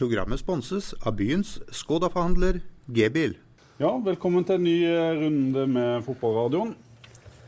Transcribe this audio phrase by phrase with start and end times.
[0.00, 3.34] Programmet sponses av byens Skoda-forhandler G-bil.
[3.76, 6.72] Ja, velkommen til en ny eh, runde med fotballradioen.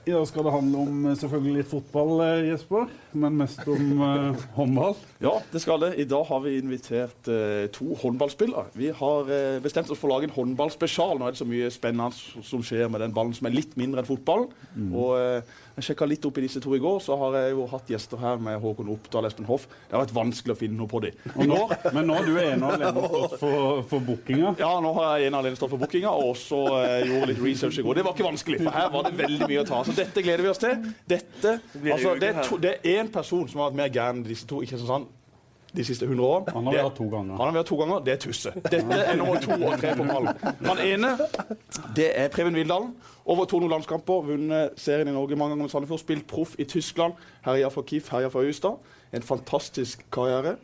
[0.03, 2.93] I dag skal det handle om eh, selvfølgelig litt fotball, eh, Jesper,
[3.23, 4.99] men mest om eh, håndball.
[5.25, 5.95] Ja, det skal det.
[6.05, 8.67] I dag har vi invitert eh, to håndballspillere.
[8.77, 11.17] Vi har eh, bestemt oss for å lage en håndballspesial.
[11.17, 14.05] Nå er det så mye spennende som skjer med den ballen som er litt mindre
[14.05, 14.51] enn fotball.
[14.77, 14.93] Mm.
[14.93, 17.93] Og jeg sjekka litt opp i disse to i går, så har jeg jo hatt
[17.95, 19.65] gjester her med Håkon Oppdal og Espen Hoff.
[19.89, 21.17] Det har vært vanskelig å finne noe på dem.
[21.39, 24.55] men nå har du ene og alene stått for, for bookinga?
[24.61, 26.61] Ja, nå har jeg ene alene stått for bookinga, og også
[27.09, 28.01] gjorde litt research i går.
[28.01, 29.81] Det var ikke vanskelig, for her var det veldig mye å ta.
[29.89, 30.93] Så dette gleder vi oss til.
[31.09, 34.29] Dette, altså, det, er to, det er én person som har vært mer gæren enn
[34.29, 34.61] disse to.
[34.65, 35.09] ikke sånn
[35.77, 36.53] de siste 100 årene.
[36.55, 37.37] Han har vært to ganger.
[37.39, 38.53] Han har vært to ganger, Det er Tusse.
[38.57, 40.43] Dette er nummer to og tre på pallen.
[40.67, 41.13] Han ene
[41.97, 42.93] det er Preben Vildalen.
[43.25, 46.03] Over 200 landskamper, vunnet serien i Norge mange ganger med Sandefjord.
[46.03, 47.17] Spilt proff i Tyskland.
[47.47, 48.81] Herja for KIF, herja for Øystad.
[49.13, 50.57] En fantastisk karriere.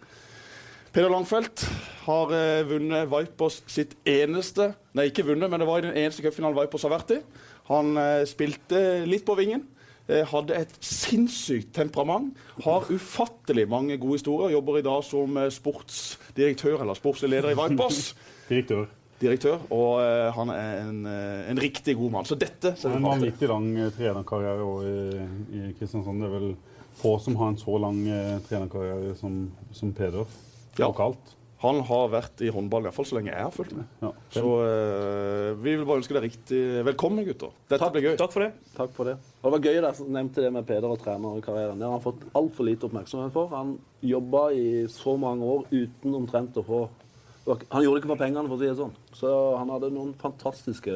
[0.93, 1.63] Peder Langfeldt
[2.07, 6.25] har eh, vunnet Vipers sitt eneste Nei, ikke vunnet, men det var i den eneste
[6.25, 7.19] cupfinalen Vipers har vært i.
[7.69, 9.67] Han eh, spilte litt på vingen.
[10.09, 12.37] Eh, hadde et sinnssykt temperament.
[12.65, 14.55] Har ufattelig mange gode historier.
[14.55, 18.15] Jobber i dag som eh, sportsdirektør eller sportsleder i Vipers.
[18.53, 18.87] Direktør.
[19.19, 20.99] Direktør, Og uh, han er en,
[21.51, 22.27] en, riktig god mann.
[22.29, 25.25] Så dette vi En vanvittig lang trenerkarriere i,
[25.59, 26.23] i, Kristiansand.
[26.23, 26.53] Det er vel
[27.01, 27.99] få som har en så lang
[28.47, 29.41] trenerkarriere som,
[29.75, 30.31] som Peder
[30.79, 31.35] lokalt.
[31.59, 33.87] Han har vært i håndball i hvert fall så lenge jeg har fulgt med.
[34.05, 34.13] Ja.
[34.31, 37.51] Så uh, vi vil bare ønske deg riktig velkommen, gutter.
[37.67, 38.15] Dette takk, blir gøy.
[38.21, 38.51] Takk for det.
[38.77, 39.17] Takk for det.
[39.43, 41.81] Det var gøy at du nevnte det med Peder og trenerkarrieren.
[41.81, 43.51] Det har han fått altfor lite oppmerksomhet for.
[43.57, 43.75] Han
[44.07, 46.87] jobba i så mange år uten omtrent å få
[47.49, 48.97] Han gjorde det ikke for pengene, for å si det sånn.
[49.17, 50.95] Så han hadde noen fantastiske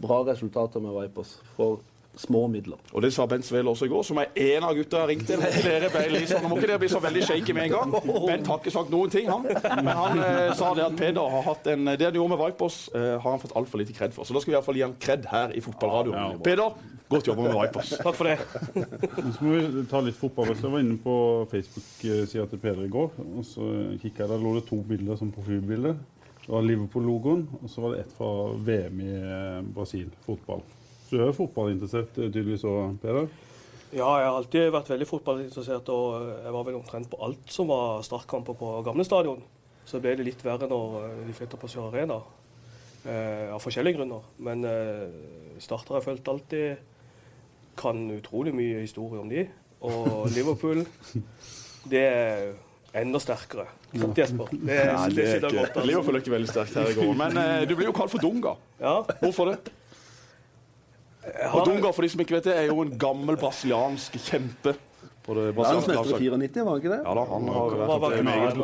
[0.00, 1.38] bra resultater med Vipers.
[1.56, 1.80] For
[2.16, 2.76] små midler.
[2.92, 5.40] Og Det sa Bent Svele også i går, som er en av gutta jeg til.
[5.40, 7.94] Dere liksom, Nå må ikke dere bli så veldig shaky med en gang.
[8.26, 9.46] Bent har ikke sagt noen ting, han.
[9.84, 12.78] Men han eh, sa det at Peder har hatt en Det han gjorde med Vipers,
[12.94, 14.28] eh, har han fått altfor lite kred for.
[14.28, 16.18] Så da skal vi i hvert fall gi han kred her i fotballradioen.
[16.34, 16.78] Ja, Peder,
[17.10, 17.92] godt jobba med Vipers.
[18.02, 18.38] Takk for det.
[19.36, 20.54] Så må vi ta litt fotball.
[20.54, 21.16] Jeg var inne på
[21.52, 23.70] Facebook-sida til Peder i går, og så
[24.02, 24.32] kikka jeg.
[24.34, 25.94] Der lå det to bilder som profilbilde.
[26.40, 28.30] Det var Liverpool-logoen, og så var det ett fra
[28.66, 30.64] VM i eh, Brasil, fotball.
[31.10, 33.30] Du er fotballinteressert eh, tydeligvis òg, Peder?
[33.90, 35.88] Ja, jeg har alltid vært veldig fotballinteressert.
[35.90, 39.42] Og eh, jeg var vel omtrent på alt som var startkamper på gamle stadion.
[39.88, 42.20] Så ble det litt verre når eh, de flytta på Sør Arena.
[43.08, 44.30] Eh, av forskjellige grunner.
[44.44, 46.86] Men eh, Start har fulgt alltid.
[47.80, 49.48] Kan utrolig mye historie om de.
[49.88, 50.84] Og Liverpool,
[51.90, 52.50] det er
[53.00, 53.66] enda sterkere.
[53.90, 54.50] Sant, Jesper?
[54.52, 55.74] Det, ja, det, det sitter godt.
[55.74, 55.86] Altså.
[55.88, 57.12] Liverpool er ikke veldig sterkt her i går.
[57.24, 58.54] Men eh, du blir jo kalt for Dunga.
[58.78, 58.96] Ja.
[59.24, 59.74] Hvorfor det?
[61.50, 64.76] Og Dunga, for de som ikke vet det, er jo en gammel brasiliansk kjempe.
[65.26, 66.54] På det brasilianske landslaget.
[66.54, 67.00] 94, var ikke det?
[67.04, 68.62] Ja da, han har vært et meget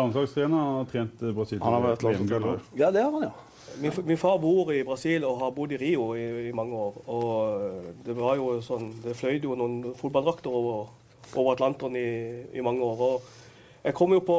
[0.00, 1.60] landslagstrener og har trent Brasil.
[1.62, 2.64] Han har vært landslagstrener.
[2.80, 3.34] Ja, det har han, ja.
[3.78, 6.96] Min, min, far bor i Brasil og har bodd i Rio i, i, mange år.
[7.06, 10.88] Og det var jo sånn Det fløy jo noen fotballdrakter over,
[11.34, 12.08] over Atlanteren i,
[12.56, 13.04] i, mange år.
[13.10, 14.38] Og jeg kom jo på,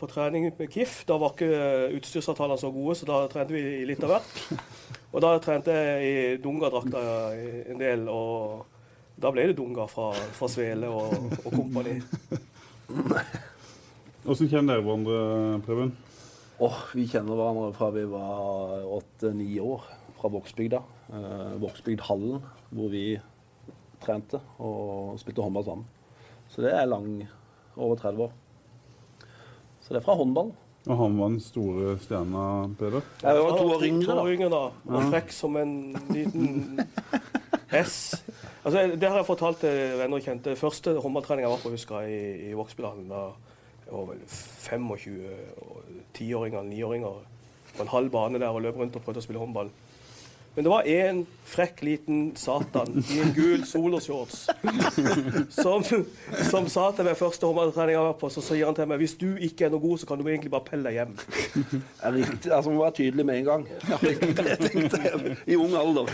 [0.00, 1.04] på trening med KIF.
[1.06, 4.98] Da var ikke utstyrsavtalene så gode, så da trente vi litt av hvert.
[5.10, 7.00] Og da trente jeg i Dunga-drakta
[7.72, 8.66] en del, og
[9.20, 11.96] da ble det Dunga fra, fra Svele og, og kompani.
[14.20, 15.18] Hvordan kjenner dere hverandre,
[15.66, 15.90] Preben?
[16.60, 19.86] Oh, vi kjenner hverandre fra vi var åtte-ni år.
[20.20, 20.82] Fra Vågsbygda.
[21.16, 22.42] Eh, Vågsbygdhallen,
[22.76, 23.04] hvor vi
[24.04, 25.86] trente og spilte håndball sammen.
[26.52, 27.08] Så det er lang
[27.80, 28.34] over 30 år.
[29.80, 30.52] Så det er fra håndball.
[30.88, 32.44] Og han var den store stjerna,
[32.78, 33.02] Peder?
[33.22, 34.22] Ja, Jeg var to år yngre, da.
[34.32, 34.60] yngre da.
[34.88, 35.74] Og frekk som en
[36.08, 36.80] liten
[37.70, 38.22] S.
[38.64, 40.56] Altså, det har jeg fortalt til venner og kjente.
[40.56, 43.06] Første håndballtrening jeg var på, husker jeg, i, i Vågsbydalen.
[43.12, 43.20] Da
[43.84, 45.20] jeg var vel 25
[46.16, 47.20] tiåringer, niåringer
[47.76, 49.70] på en halv bane der og løp rundt og prøvde å spille håndball.
[50.54, 54.48] Men det var én frekk liten satan i en gul soloshorts
[55.54, 55.84] som,
[56.50, 59.14] som sa til meg første håndballtrening jeg var på, så sier han til meg hvis
[59.20, 61.14] du ikke er noe god, så kan du egentlig bare pelle deg hjem.
[62.00, 63.66] Jeg riktig, altså Må være tydelig med en gang.
[65.46, 66.10] I ung alder.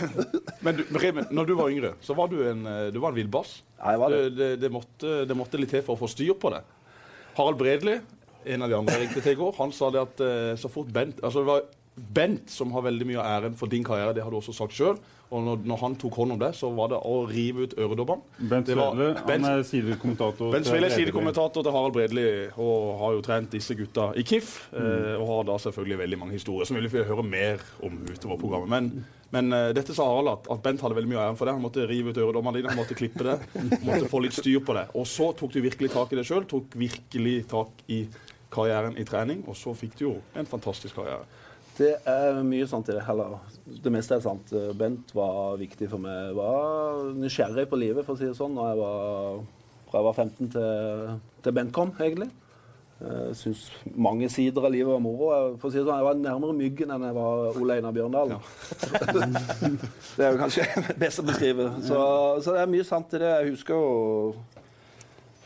[0.65, 3.17] Men du, Bremen, når du var yngre, så var du en, eh, du var en
[3.17, 3.57] villbass.
[3.79, 4.21] Ja, jeg det.
[4.37, 6.61] Det, det, måtte, det måtte litt til for å få styr på det.
[7.37, 7.97] Harald Bredli,
[8.47, 10.71] en av de andre jeg ringte til i går, han sa det at eh, så
[10.71, 11.67] fort Bent altså det var
[11.97, 14.75] Bent, som har veldig mye av æren for din karriere, det har du også sagt
[14.77, 14.99] sjøl.
[15.27, 18.47] Og når, når, han tok hånd om det, så var det å rive ut øredobbene.
[18.47, 23.23] Bent Svele han er sidekommentator Bent Svele er sidekommentator til Harald Bredli og har jo
[23.25, 24.53] trent disse gutta i KIF.
[24.71, 24.79] Mm.
[24.79, 28.39] Eh, og har da selvfølgelig veldig mange historier som vi vil høre mer om utover
[28.39, 28.71] programmet.
[28.71, 31.49] Men, men eh, dette sa Harald at, at, Bent hadde veldig mye av æren for
[31.49, 31.57] det.
[31.57, 33.35] Han måtte rive ut øredommene dine, han måtte klippe det.
[33.89, 34.85] måtte få litt styr på det.
[34.95, 36.47] Og så tok du virkelig tak i det sjøl.
[36.47, 38.05] Tok virkelig tak i
[38.53, 41.27] karrieren i trening, og så fikk du jo en fantastisk karriere.
[41.77, 43.03] Det er mye sant i det.
[43.11, 43.37] Eller
[43.83, 44.51] det meste er sant.
[44.79, 46.31] Bent var viktig for meg.
[46.31, 49.39] Jeg var nysgjerrig på livet, for å si det sånn, når jeg var,
[49.91, 51.15] fra jeg var 15 til,
[51.45, 52.31] til Bent kom, egentlig.
[52.97, 55.29] Jeg syns mange sider av livet var moro.
[55.29, 57.93] Jeg, for å si det sånn, jeg var nærmere Myggen enn jeg var Ole Einar
[57.93, 58.41] Bjørndalen.
[60.17, 60.65] det er jo kanskje
[61.03, 61.69] best å beskrive.
[61.85, 61.99] Så,
[62.41, 63.29] så, det er mye sant i det.
[63.35, 64.33] Jeg husker jo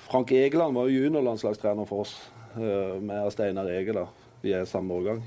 [0.07, 2.16] Frank Egeland var jo juniorlandslagstrener for oss,
[2.56, 4.00] eh, med Steinar Ege.
[4.00, 4.07] da.
[4.42, 5.22] Vi er samme årgang.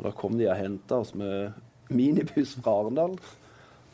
[0.00, 1.52] Og Da kom de og henta oss med
[1.92, 3.18] minibuss fra Arendal.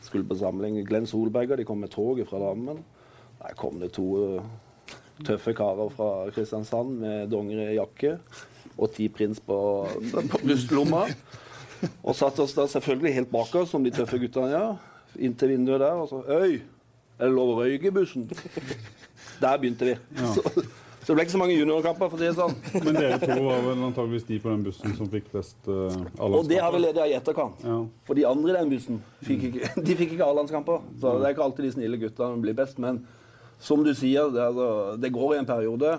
[0.05, 0.79] Skulle på samling.
[0.87, 2.79] Glenn Solberg og de kom med toget fra Drammen.
[3.41, 4.39] Der kom det to
[5.25, 8.15] tøffe karer fra Kristiansand med dongerijakke
[8.77, 9.57] og ti prins på,
[10.13, 11.03] på brystlomma.
[12.05, 14.75] Og satte oss da selvfølgelig helt bak oss, som de tøffe guttene gjør,
[15.27, 15.99] inntil vinduet der.
[15.99, 16.59] Og så Øy,
[17.17, 18.29] er det lov å røyke i bussen?
[19.41, 19.97] Der begynte vi.
[20.17, 20.85] Ja.
[21.07, 22.55] Så, det ble ikke så mange juniorkamper, for å si det sånn.
[22.83, 26.49] Men dere to var vel antageligvis de på den bussen som fikk flest uh, Og
[26.49, 27.61] det har vi ledet i etterkant.
[27.63, 27.77] Ja.
[28.03, 30.83] For de andre i den bussen fikk ikke, de fikk ikke A-landskamper.
[30.99, 32.81] Så det er ikke alltid de snille guttene blir best.
[32.83, 32.99] men
[33.63, 34.67] som du sier, det, altså,
[34.99, 35.93] det, går i en periode.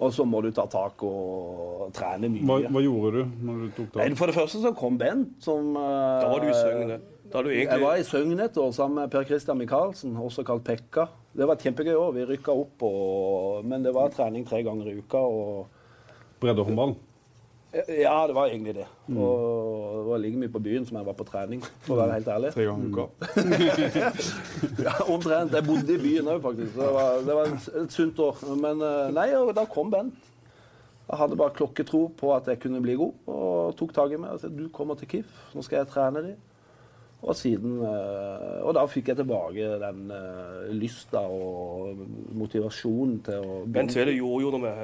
[0.00, 2.48] Og så må du ta tak og trene mye.
[2.48, 4.16] Hva, hva gjorde du når du tok tak?
[4.22, 7.12] For det første så kom Bent som Da var du i Søgnet?
[7.28, 7.68] Egentlig...
[7.68, 11.10] Jeg var i Søgnet et år sammen med Per Christian Michaelsen, også kalt Pekka.
[11.36, 12.14] Det var et kjempegøy år.
[12.16, 13.66] Vi rykka opp, og...
[13.68, 15.20] men det var trening tre ganger i uka.
[15.20, 16.14] Og...
[16.40, 16.96] Breddehåndball?
[17.88, 18.86] Ja, det var egentlig det.
[19.06, 19.18] Mm.
[19.20, 22.14] Og det var like mye på byen som jeg var på trening, for å være
[22.16, 22.52] helt ærlig.
[22.54, 23.04] Tre ganger i uka?
[24.86, 25.52] ja, omtrent.
[25.52, 26.72] Jeg bodde i byen òg, faktisk.
[26.78, 27.52] Det var, det var,
[27.82, 28.40] et sunt år.
[28.62, 30.32] Men eh, nei, og da kom Bent.
[31.06, 34.32] Jeg hadde bare klokketro på at jeg kunne bli god, og tok tak i meg
[34.34, 36.45] og sa du kommer til KIF, nå skal jeg trene deg.
[37.26, 41.98] Og siden eh, Og da fikk jeg tilbake den uh, lysta og
[42.38, 44.78] motivasjonen til å Bent Svele gjorde jo noe med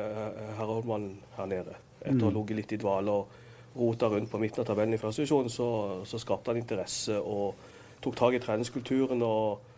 [0.59, 2.39] Herreholmmann her nede etter å ha mm.
[2.41, 3.37] ligget litt i dvale og
[3.79, 5.69] rota rundt på midten av tabellen i første divisjon, så,
[6.05, 7.55] så, skapte han interesse og
[8.03, 9.23] tok tak i treningskulturen.
[9.23, 9.72] og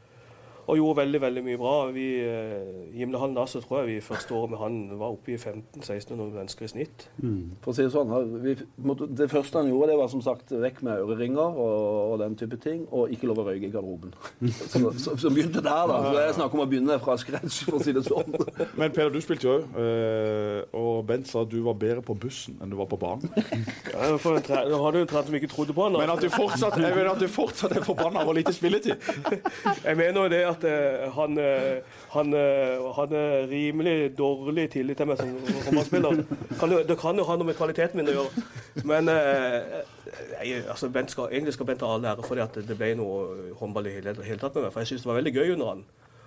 [0.64, 1.74] og gjorde veldig veldig mye bra.
[1.94, 5.36] Vi, eh, Gimlehallen da så tror jeg vi første året med han var oppe i
[5.36, 7.06] 1500-1600 mennesker i snitt.
[7.20, 7.56] Mm.
[7.64, 8.14] For å si Det sånn,
[8.44, 8.54] vi,
[9.20, 12.56] det første han gjorde, det var som sagt vekk med øreringer og, og den type
[12.62, 14.14] ting, og ikke lov å røyke i garderoben.
[14.72, 16.00] Som, som, som begynte der, da.
[16.06, 18.32] Så det er snakk om å begynne fra scratch, for å si det sånn.
[18.80, 22.16] Men Peder, du spilte jo òg, eh, og Bent sa at du var bedre på
[22.16, 23.28] bussen enn du var på banen.
[23.94, 25.96] Ja, for en Nå har du en trener som ikke trodde på han.
[25.98, 28.96] Men at du fortsatt, jeg mener at du fortsatt er forbanna over lite spilletid.
[29.84, 31.40] Jeg mener det at han,
[32.14, 35.34] han, uh, han er rimelig dårlig tillit til meg som
[35.68, 36.22] håndballspiller.
[36.88, 38.46] Det kan jo ha noe med kvaliteten min å gjøre.
[38.88, 42.94] Men jeg, altså, skal, egentlig skal Bent ha all ære for det at det ble
[42.98, 44.74] noe håndball i hele, hele tatt med meg.
[44.74, 45.84] For jeg syns det var veldig gøy under han.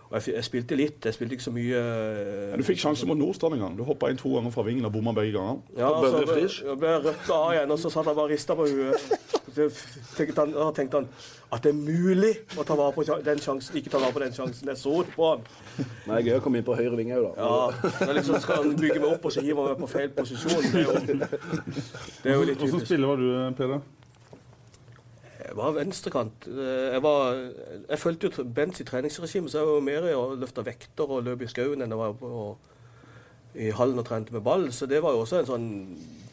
[0.07, 3.19] Og jeg, jeg, spilte litt, jeg spilte ikke så mye uh, Du fikk sjansen mot
[3.19, 3.73] Nordstrand en gang.
[3.75, 5.59] Du hoppa inn to ganger fra vingen og bomma begge ganger.
[5.75, 8.69] Ja, så ble, jeg ble av igjen, og så satt han bare og rista på
[8.71, 9.35] huet.
[9.57, 11.09] Tenkte han, da tenkte han
[11.49, 14.35] at det er mulig å ta vare på den sjansen, ikke ta vare på den
[14.35, 14.71] sjansen.
[14.71, 15.45] Jeg så på han.
[16.07, 17.43] Nei, gøy å komme inn på høyre vinge òg, da.
[17.43, 20.11] Ja, da liksom skal han bygge meg opp, og så hiver han meg på feil
[20.15, 20.67] posisjon.
[20.71, 21.29] Det er jo,
[22.23, 22.73] det er jo litt typisk.
[22.73, 23.85] Hvordan spiller var du, Peder?
[25.47, 26.47] Jeg var venstrekant.
[26.51, 27.37] Eh, jeg, var,
[27.89, 31.23] jeg fulgte jo Bents treningsregime, så jeg var jo mer i å løfte vekter og
[31.27, 32.31] løpe i skauen enn jeg var på,
[33.57, 34.67] i hallen og trente med ball.
[34.75, 35.69] Så det var jo også en sånn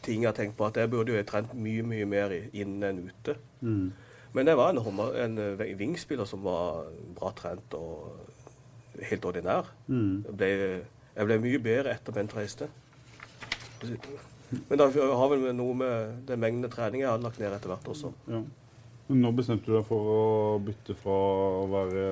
[0.05, 3.05] ting jeg har tenkt på, at jeg burde jo trent mye mye mer inne enn
[3.07, 3.37] ute.
[3.61, 3.87] Mm.
[4.35, 5.39] Men jeg var en, en
[5.79, 9.71] vingspiller som var bra trent og helt ordinær.
[9.87, 10.25] Mm.
[10.27, 10.49] Jeg, ble,
[11.15, 12.67] jeg, ble, mye bedre etter Bent reiste.
[13.85, 17.89] Men det har vel noe med den mengden trening jeg hadde lagt ned etter hvert
[17.95, 18.11] også.
[18.29, 18.43] Ja.
[19.13, 20.21] Nå bestemte du deg for å
[20.65, 21.15] bytte fra
[21.61, 22.05] å være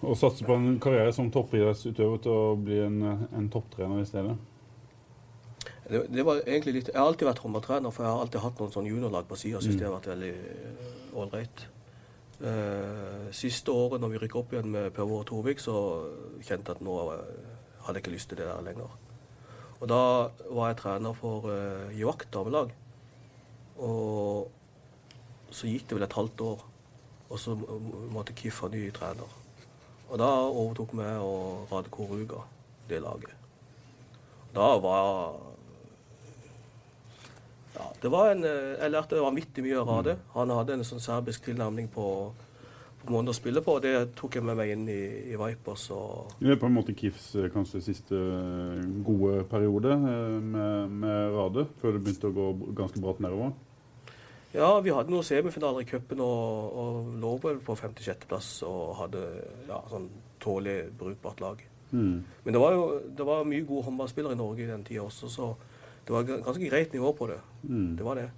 [0.00, 3.00] å satse på en karriere som toppidrettsutøver til å bli en,
[3.36, 4.36] en topptrener i stedet?
[5.90, 8.62] Det, det, var egentlig litt, Jeg har alltid vært håndballtrener, for jeg har alltid hatt
[8.62, 9.60] noen sånn juniorlag på sida.
[9.60, 9.80] Syns mm.
[9.80, 10.32] det har vært veldig
[11.18, 11.64] ålreit.
[12.40, 15.74] Uh, siste året når vi rykket opp igjen med Per Våre Torvik, så
[16.46, 18.94] kjente jeg at nå hadde jeg ikke lyst til det der lenger.
[19.80, 20.04] Og da
[20.46, 22.72] var jeg trener for uh, Joakt damelag.
[23.82, 24.48] Og
[25.50, 26.64] så gikk det vel et halvt år,
[27.30, 27.54] og så
[28.10, 29.38] måtte KIF ha ny trener.
[30.10, 32.42] Og da overtok vi og Rade Koruga
[32.90, 33.34] det laget.
[34.54, 35.38] Da var
[37.74, 40.16] ja, det var en, Jeg lærte vanvittig mye av Rade.
[40.34, 42.06] Han hadde en sånn serbisk tilnærming på,
[43.04, 43.78] på måten å spille på.
[43.78, 45.86] og Det tok jeg med meg inn i, i Vipers.
[45.94, 50.98] Og det er på en måte KIFs eh, kanskje siste eh, gode periode eh, med,
[51.04, 53.54] med Rade, før det begynte å gå ganske bratt nedover?
[54.52, 59.22] Ja, vi hadde noen semifinaler i cupen og, og lå vel på 56.-plass og hadde
[59.68, 60.08] ja, sånn
[60.42, 61.62] tålelig brukbart lag.
[61.90, 62.22] Mm.
[62.44, 62.84] Men det var jo
[63.16, 65.52] det var mye gode håndballspillere i Norge i den tida også, så
[66.06, 67.38] det var ganske greit nivå på det.
[67.62, 67.96] Mm.
[67.98, 68.28] Det var det.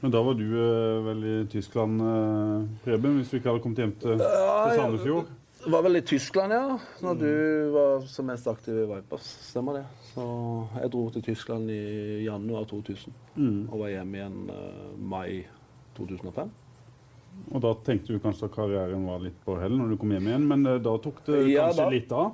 [0.00, 3.82] Men da var du eh, vel i Tyskland, eh, Preben, hvis du ikke hadde kommet
[3.82, 5.32] hjem til, til Sandefjord?
[5.64, 6.78] Det var vel i Tyskland, ja.
[7.04, 7.30] Når du
[7.74, 9.26] var som mest aktiv i Vipers.
[9.50, 9.82] Stemmer det.
[10.14, 10.24] Så
[10.80, 13.68] jeg dro til Tyskland i januar 2000 Mm.
[13.72, 15.44] og var hjemme igjen uh, mai
[15.96, 16.50] 2005.
[17.54, 20.26] Og da tenkte du kanskje at karrieren var litt på hell når du kom hjem
[20.32, 22.32] igjen, men uh, da tok det Ja, kanskje da- litt av?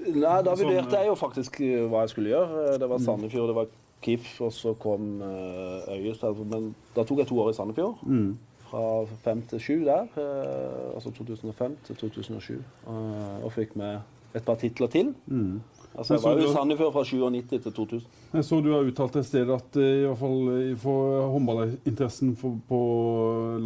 [0.00, 2.78] Nei, da Sånn, vurderte jeg jo faktisk eh, hva jeg skulle gjøre.
[2.80, 3.66] Det var Sandefjord, det var
[4.00, 6.38] KIF, og så kom uh, Øyestad.
[6.48, 8.00] Men da tok jeg to år i Sandefjord.
[8.08, 8.30] Mm.
[8.70, 10.08] Fra 5 til 7 der.
[10.16, 12.54] eh, altså 2005 til 2007.
[12.54, 13.98] eh, og fikk med
[14.34, 15.14] et par titler til.
[15.26, 15.60] Mm.
[15.98, 18.06] Altså, jeg var jo Sandefjord fra 97 til 2000.
[18.32, 22.36] Jeg så du har uttalt et sted at eh, i hvert fall for håndballinteressen
[22.68, 22.80] på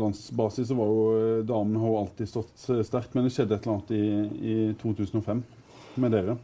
[0.01, 3.93] landsbasis så var jo damene har alltid stått sterkt, men det skjedde et eller annet
[3.93, 4.05] i,
[4.41, 5.45] i 2005
[6.01, 6.39] med dere.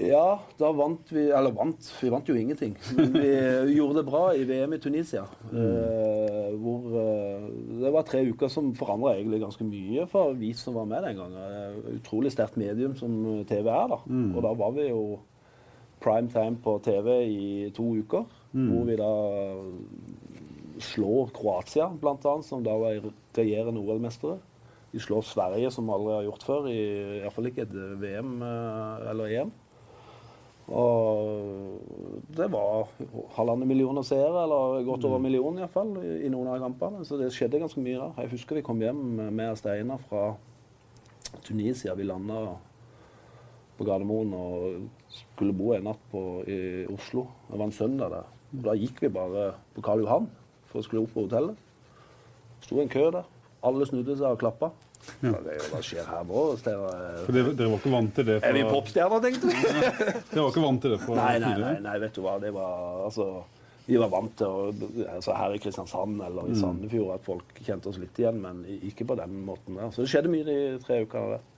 [0.00, 2.76] Ja, da vant vi Eller vant, vi vant jo ingenting.
[2.96, 5.24] Men vi gjorde det bra i VM i Tunisia.
[5.52, 6.58] Mm.
[6.62, 7.48] hvor eh,
[7.82, 11.18] det var tre uker som forandra egentlig ganske mye for vi som var med den
[11.20, 11.36] gangen.
[11.42, 14.00] Eh, Utrolig sterkt medium som TV er, da.
[14.36, 15.02] Og da var vi jo
[16.02, 18.24] prime time på TV i to uker.
[18.52, 19.12] Hvor vi da
[20.82, 24.38] slår Kroatia, annet, som da var regjerende OL-mestere.
[24.92, 26.80] De slår Sverige, som aldri har gjort før, i
[27.22, 29.52] iallfall ikke et VM eh, eller EM.
[30.72, 32.88] Og det var
[33.36, 37.04] halvannen millioner seere, eller godt over en million iallfall, i noen av kampene.
[37.04, 38.14] Så det skjedde ganske mye der.
[38.24, 39.02] Jeg husker vi kom hjem
[39.36, 40.30] med steiner fra
[41.44, 41.96] Tunisia.
[41.98, 42.46] Vi landa
[43.76, 47.26] på Gardermoen og skulle bo en natt på, i Oslo.
[47.50, 48.32] Det var en søndag der.
[48.52, 50.30] Og da gikk vi bare på Karl Johan
[50.70, 51.58] for å skulle opp på hotellet.
[52.64, 53.28] Sto en kø der.
[53.62, 54.72] Alle snudde seg og klappa.
[55.22, 55.32] Ja.
[55.42, 56.42] Det Hva skjer her nå?
[56.60, 57.00] Steinar?
[57.24, 59.56] For dere, dere var ikke vant til det Er vi fra, popstjerner, tenkte vi?
[60.32, 62.36] dere var ikke vant til det fra Nei, nei, nei, nei, vet du hva.
[62.42, 63.26] Det var altså
[63.88, 64.68] Vi var vant til å
[65.16, 69.06] altså Her i Kristiansand eller i Sandefjord at folk kjente oss litt igjen, men ikke
[69.10, 69.90] på den måten der.
[69.90, 71.48] Så det skjedde mye de tre ukene der.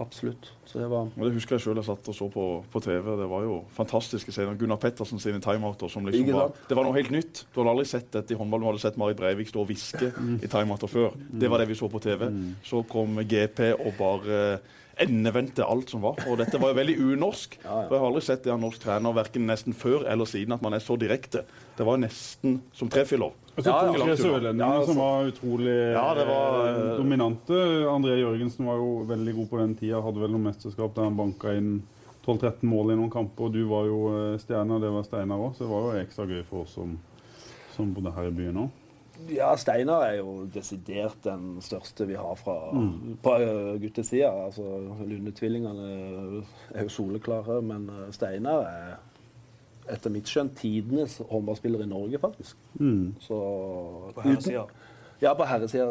[0.00, 0.52] Absolutt.
[0.64, 3.10] Så det var Og Det husker jeg selv jeg satt og så på, på TV.
[3.20, 4.56] Det var jo fantastiske scener.
[4.56, 5.88] Gunnar Pettersen sine timeouter.
[5.92, 6.52] som liksom var.
[6.68, 7.42] Det var noe helt nytt.
[7.52, 8.60] Du hadde aldri sett dette i håndball.
[8.64, 10.08] Du hadde sett Marit Breivik stå og hviske
[10.42, 11.12] i timeouter før.
[11.28, 12.24] Det var det vi så på TV.
[12.64, 14.38] Så kom GP og bare
[15.00, 16.18] endevendte alt som var.
[16.28, 17.58] Og dette var jo veldig unorsk.
[17.64, 17.86] Ja, ja.
[17.88, 20.62] For Jeg har aldri sett det av norsk trener verken nesten før eller siden at
[20.62, 21.44] man er så direkte.
[21.78, 23.32] Det var nesten som trefiller.
[23.56, 23.92] Og så Ja, ja.
[24.04, 24.92] tre sørlendinger Ja, altså.
[24.92, 27.52] som var utrolig Ja, det var, eh, eh, dominante.
[27.92, 30.00] André Jørgensen var jo veldig god på den tida.
[30.02, 31.82] Hadde vel noe mesterskap der han banka inn
[32.26, 33.44] 12-13 mål i noen kamper.
[33.48, 33.98] Og du var jo
[34.32, 36.74] eh, stjerne, og det var Steinar òg, så det var jo ekstra gøy for oss
[36.74, 36.98] som,
[37.76, 38.70] som bodde her i byen òg.
[39.30, 42.56] Ja, Steinar er jo desidert den største vi har fra,
[43.22, 44.30] på uh, guttesida.
[44.46, 44.64] Altså,
[45.04, 46.42] Lunde-tvillingene
[46.72, 52.58] er jo soleklare, men eh, Steinar er etter mitt skjønn tidenes håndballspiller i Norge, faktisk.
[52.80, 53.14] Mm.
[53.22, 53.38] Så
[54.16, 54.66] På herresida.
[55.22, 55.86] Ja, på herresida,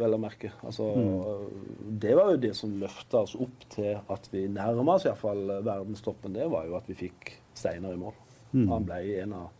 [0.00, 0.50] vel å merke.
[0.66, 0.88] Altså,
[1.86, 6.34] Det var jo det som løfta oss opp til at vi nærma oss iallfall verdenstoppen.
[6.34, 8.16] Det var jo at vi fikk Steinar i mål.
[8.56, 9.50] Han ble en av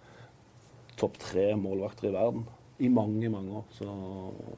[0.96, 2.46] topp tre målvakter i verden
[2.78, 3.68] i mange, mange år.
[3.72, 3.86] Så,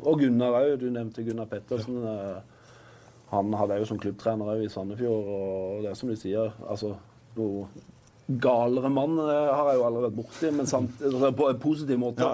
[0.00, 0.78] og Gunnar òg.
[0.80, 2.00] Du nevnte Gunnar Pettersen.
[2.02, 2.40] Ja.
[3.28, 5.30] Han hadde jo som klubbtrener òg i Sandefjord.
[5.34, 6.94] Og det er som de sier, altså
[7.38, 7.66] noe
[8.28, 12.00] galere mann eh, har jeg jo aldri vært borti, men samt, altså, på en positiv
[12.02, 12.28] måte.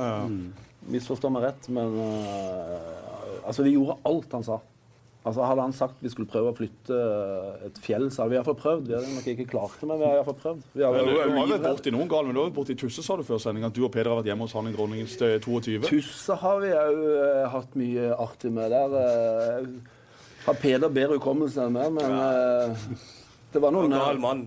[0.91, 4.59] Misforstå meg rett, men uh, altså, vi gjorde alt han sa.
[5.25, 6.97] Altså, hadde han sagt vi skulle prøve å flytte
[7.65, 8.91] et fjell, så hadde vi iallfall prøvd.
[8.91, 10.67] Vi hadde nok ikke klart det, men vi har iallfall prøvd.
[10.75, 13.05] Vi hadde, Men Du har vært borti noen gal, men du har vært borti Tusse,
[13.07, 13.65] sa du før sending.
[13.65, 15.79] At du og Peder har vært hjemme hos han i Dronningens eh, 22.
[15.89, 17.01] Tusse har vi òg
[17.55, 18.99] hatt mye artig med der.
[18.99, 19.71] Jeg
[20.51, 22.85] har Peder bedre hukommelse enn meg, men eh,
[23.55, 24.45] det var En noen gal mann.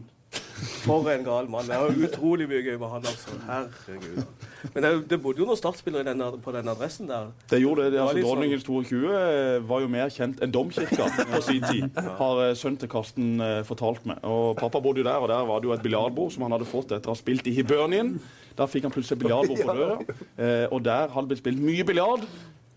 [0.83, 1.65] For en gal mann.
[1.65, 3.41] Det var utrolig mye gøy med han, altså.
[3.49, 4.46] Herregud.
[4.73, 7.29] Men det, det bodde jo noen startspillere den, på den adressen der.
[7.51, 7.93] Det gjorde det.
[7.95, 12.41] det altså, sånn- Dronningens 22 var jo mer kjent enn domkirka på sin tid, har
[12.47, 14.19] eh, sønnen til Karsten eh, fortalt meg.
[14.27, 16.69] Og Pappa bodde jo der, og der var det jo et biljardbord som han hadde
[16.69, 18.15] fått etter å ha spilt i Hibernien.
[18.57, 19.97] Da fikk han plutselig biljardbord på døra,
[20.41, 22.25] eh, og der hadde det blitt spilt mye biljard.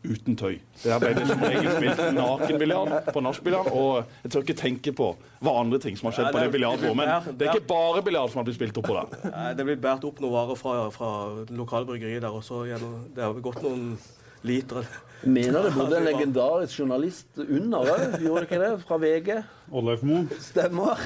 [0.03, 0.55] Uten tøy.
[0.83, 3.73] Der ble det som regel spilt nakenbiljard på nachspielene.
[3.77, 5.11] Og jeg tør ikke tenke på
[5.45, 6.97] hva andre ting som har skjedd Ja, på det- det biljardbordet.
[6.97, 9.31] Men det- det er ikke bare biljard som har blitt spilt opp på der.
[9.31, 11.11] Ja, Det blir båret opp noen varer fra, fra
[11.53, 12.65] lokalbryggeriet der også.
[12.65, 13.99] Gjennom, det har gått noen
[14.43, 14.87] liter.
[15.23, 18.69] Mener det bodde en legendarisk journalist under òg, gjorde det ikke det?
[18.89, 19.29] Fra VG?
[19.71, 20.39] Oddleif Moe.
[20.41, 21.03] Stemmer.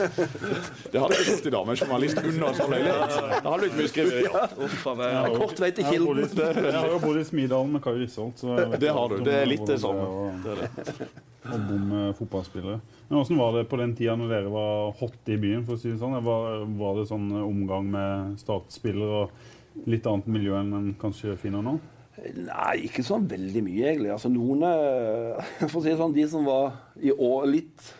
[0.92, 3.14] Det hadde jeg ikke gjort i dag, med en journalist under som sånn leilighet.
[3.16, 4.26] Da hadde du ikke mye skriveri.
[4.26, 4.42] Ja.
[4.44, 5.00] a meg.
[5.00, 6.20] Det er kort vei til kilden.
[6.36, 8.44] jeg har jo bodd i Smidalen med Kai Risholt.
[8.84, 9.16] Det har du.
[9.26, 10.04] Det er litt det samme.
[10.04, 11.08] Og å- Det er det.
[11.46, 12.78] å bo med fotballspillere.
[13.08, 15.64] Men Hvordan var det på den tida når dere var hotte i byen?
[15.66, 16.20] for å si det sånn?
[16.22, 21.62] Var, var det sånn omgang med startspillere og litt annet miljø enn en kanskje finner
[21.62, 21.78] nå?
[22.16, 24.10] Nei, ikke så veldig mye, egentlig.
[24.14, 27.90] Altså, noen eh, For å si det sånn, de som var i år litt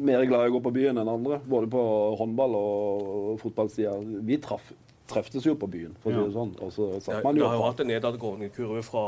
[0.00, 1.82] mer glad i å gå på byen enn andre, både på
[2.18, 3.94] håndball og fotballsida,
[4.26, 4.72] vi traff,
[5.10, 6.54] treftes jo på byen, for å si det sånn.
[6.64, 9.04] Og så satt man jo det har jo hatt en nedadgående kurve fra,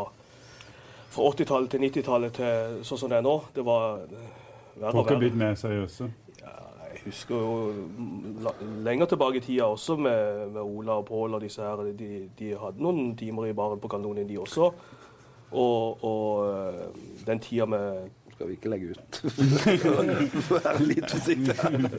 [1.14, 3.36] fra 80-tallet til 90-tallet til sånn som det er nå.
[3.56, 6.10] Det var verre og Folk har blitt mer seriøse.
[7.02, 7.82] Husker jo
[8.84, 11.82] lenger tilbake i tida også med, med Ola og Pål og disse her.
[11.98, 14.70] De, de hadde noen timer i baren på Kanonen, de også.
[15.52, 16.84] Og, og eh,
[17.26, 19.18] den tida med Skal vi ikke legge ut.
[20.54, 21.56] Være litt forsiktig.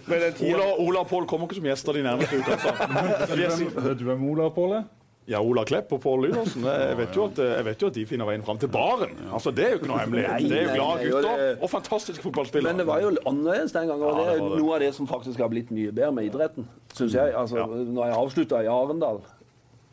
[0.08, 2.58] Men den tida Ola, Ola og Pål kommer ikke som gjester de nærmeste ukene.
[2.58, 3.84] altså.
[3.92, 4.88] Er du hvem Ola Pål er?
[5.28, 6.66] Ja, Ola Klepp og Pål Lydersen.
[6.68, 9.14] Jeg vet, jo at, jeg vet jo at de finner veien fram til baren.
[9.32, 10.48] Altså, Det er jo ikke noe hemmelighet.
[10.50, 12.74] Det er jo glade gutter og fantastiske fotballspillere.
[12.74, 14.04] Men det var jo annerledes den gangen.
[14.04, 16.68] Og det det er noe av det som faktisk har blitt mye bedre med idretten,
[16.94, 17.36] syns jeg.
[17.40, 19.22] Altså, Når jeg avslutta i Arendal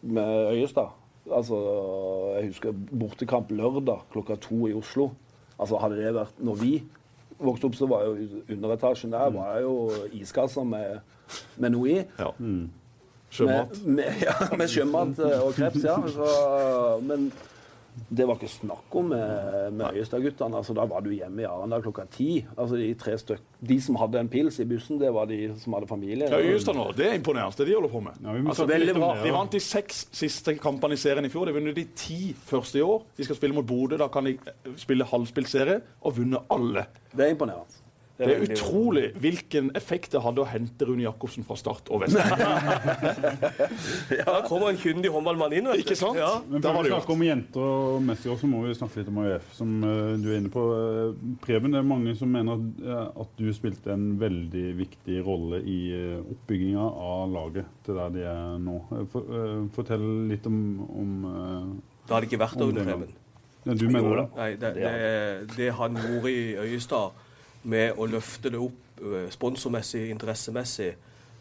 [0.03, 0.97] med Øyestad
[1.31, 1.59] altså,
[2.41, 5.13] Jeg husker bortekamp lørdag klokka to i Oslo.
[5.61, 6.73] Altså Hadde det vært når vi
[7.41, 11.01] vokste opp, så var jo underetasjen der var jo iskasser med,
[11.57, 12.03] med noe i.
[12.19, 12.33] Ja.
[13.31, 13.79] Sjømat.
[13.85, 15.97] Med, med, ja, med sjømat eh, og kreps, ja.
[16.11, 17.31] Så, men
[18.09, 20.57] det var ikke snakk om med, med Øyestad-guttene.
[20.61, 22.29] Altså, da var du hjemme i Arendal klokka ti.
[22.57, 25.75] Altså, de, tre støk, de som hadde en pils i bussen, det var de som
[25.77, 26.31] hadde familie.
[26.31, 28.23] Ja, Øyestad nå, Det er imponerende, det de holder på med.
[28.25, 28.67] Ja, Altså.
[29.25, 31.51] De vant de seks siste kampene i serien i fjor.
[31.51, 33.05] De vunnet de ti første i år.
[33.19, 33.99] De skal spille mot Bodø.
[34.01, 36.87] Da kan de eh, spille halvspillserie og vunne alle.
[37.15, 37.80] Det er imponerende.
[38.21, 42.03] Det er veldig- utrolig hvilken effekt det hadde å hente Rune Jacobsen fra Start og
[42.03, 42.43] Vestland.
[44.27, 45.69] Da kommer en kyndig håndballmann inn.
[45.71, 45.85] vet du.
[45.85, 46.19] Ikke sant?
[46.21, 46.41] Ja.
[46.49, 49.47] Men før vi snakker om jenter og Messi, så må vi snakke litt om AUF,
[49.57, 50.65] som uh, du er inne på.
[50.77, 55.23] Eh, Preben, det er mange som mener at, uh, at du spilte en veldig viktig
[55.27, 58.77] rolle i uh, oppbygginga av laget til der de er nå.
[59.15, 59.33] For,
[59.77, 60.61] fortell litt om,
[60.91, 61.17] om
[62.05, 63.17] Da hadde det ikke vært der under Preben.
[63.65, 64.29] ja, Du mener det?
[64.37, 64.95] Nei, det, det,
[65.57, 67.27] det han gjorde i Øyestad
[67.63, 68.87] med å løfte det opp
[69.33, 70.91] sponsormessig, interessemessig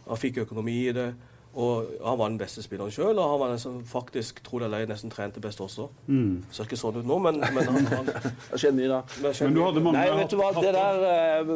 [0.08, 1.10] Han fikk økonomi i det.
[1.54, 4.68] Og han var den beste spilleren sjøl, og han var den som faktisk, tro det
[4.68, 5.88] eller ei, nesten trente best også.
[6.06, 6.44] Mm.
[6.54, 8.12] Ser ikke sånn ut nå, men, men han, han
[8.52, 9.00] Det har mye da.
[9.24, 11.50] men Men du hadde mange Nei, vet du hva, det der eh,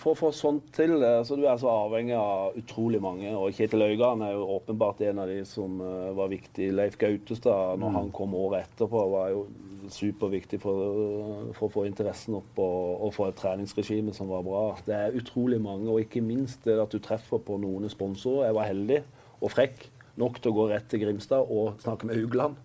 [0.00, 3.28] For å få sånt til, eh, så du er så avhengig av utrolig mange.
[3.36, 6.72] Og Kjetil Øygarden er jo åpenbart en av de som eh, var viktig.
[6.72, 9.44] Leif Gautestad, når han kom året etterpå, var jo
[9.92, 14.62] superviktig for, for å få interessen opp og, og få et treningsregime som var bra.
[14.86, 18.48] Det er utrolig mange, og ikke minst det at du treffer på noen sponsorer.
[18.48, 19.00] Jeg var heldig
[19.44, 22.56] og frekk nok til å gå rett til Grimstad og snakke med Haugland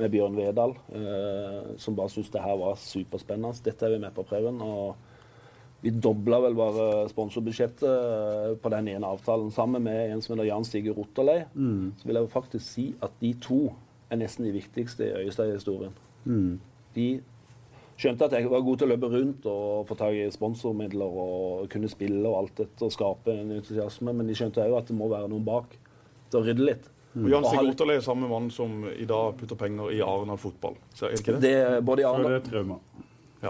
[0.00, 3.60] med Bjørn Vedal, eh, som bare syntes det her var superspennende.
[3.64, 4.60] Dette er vi med på prøven.
[4.62, 4.96] og
[5.82, 10.48] Vi dobla vel bare sponsorbudsjettet eh, på den ene avtalen sammen med en som heter
[10.48, 11.44] Jan Stige Rotterlei.
[11.98, 13.74] Så vil jeg faktisk si at de to
[14.10, 15.92] er nesten de viktigste i Øyestad-historien.
[16.94, 17.20] De
[17.96, 21.68] skjønte at jeg var god til å løpe rundt og få tak i sponsormidler og
[21.68, 24.96] kunne spille og alt dette og skape en entusiasme, men de skjønte òg at det
[24.96, 25.76] må være noen bak
[26.32, 26.88] til å rydde litt.
[27.12, 30.78] Og Jan Stig han- er samme mann som i dag putter penger i Arendal fotball.
[30.96, 31.40] Så er det ikke det?
[31.44, 32.78] Det er både i Så er Arendal det trauma.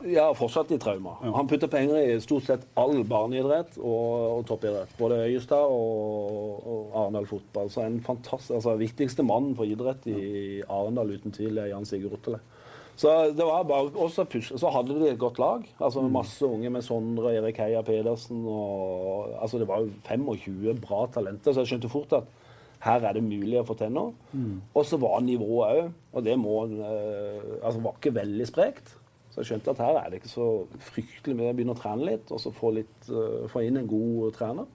[0.08, 1.18] Ja, fortsatt i trauma.
[1.20, 4.88] Han putter penger i stort sett all barneidrett og, og toppidrett.
[4.98, 7.68] Både Øyestad og, og Arendal fotball.
[7.70, 12.16] Så en fantastisk, altså Viktigste mannen for idrett i Arendal uten tvil er Jan Sigurd
[12.18, 12.40] Ottele.
[12.96, 14.52] Så det var bare også push.
[14.56, 15.62] Så hadde de et godt lag.
[15.80, 21.06] altså Masse unge med Sondre, Erik Heia Pedersen og altså Det var jo 25 bra
[21.12, 22.24] talenter, så jeg skjønte fort at
[22.82, 24.12] her er det mulig å få til noe.
[24.74, 28.96] Og så var nivået òg, og det må eh, altså var ikke veldig sprekt.
[29.32, 30.46] Så jeg skjønte at her er det ikke så
[30.90, 31.46] fryktelig mye.
[31.50, 34.66] Jeg begynner å trene litt, og så få, litt, eh, få inn en god trener.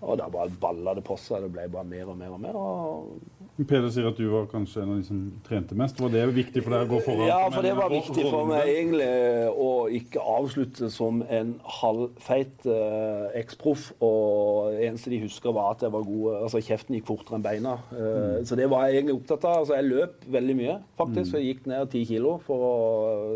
[0.00, 1.42] Og da bare balla det på seg.
[1.42, 2.56] Det ble bare mer og mer og mer.
[2.58, 5.98] Og Peder sier at du var kanskje en av de som trente mest.
[5.98, 7.24] Var det viktig for deg å gå foran?
[7.26, 9.08] ja, for det var viktig for meg egentlig
[9.50, 13.88] å ikke avslutte som en halvfeit eh, eksproff.
[14.04, 16.28] Og eneste de husker, var at jeg var god.
[16.44, 17.74] Altså kjeften gikk fortere enn beina.
[17.90, 19.64] Eh, Så det var jeg egentlig opptatt av.
[19.64, 21.34] Altså jeg løp veldig mye, faktisk.
[21.40, 22.74] Jeg gikk ned ti kilo for å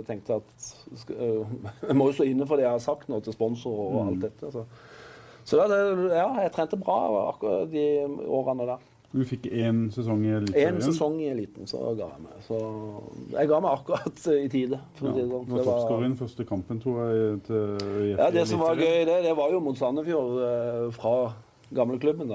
[0.07, 0.71] tenkte at
[1.19, 4.01] eh, Jeg må jo stå inne for det jeg har sagt nå til sponsor og
[4.07, 4.55] alt dette.
[4.55, 4.63] Så,
[5.45, 5.79] så det,
[6.15, 6.97] ja, jeg trente bra
[7.33, 7.85] akkurat de
[8.29, 8.89] årene der.
[9.13, 10.79] Du fikk én sesong i Én Eliteserien.
[10.81, 12.39] sesong i eliten, så ga jeg meg.
[12.47, 12.57] Så
[13.35, 14.79] jeg ga meg akkurat i tide.
[14.97, 15.51] For Ja, si det sånn.
[15.53, 18.15] var toppskåreren første kampen, tror jeg.
[18.17, 21.15] Ja, det som var gøy, det, det var jo mot Sandefjord eh, fra
[21.77, 22.33] gamleklubben.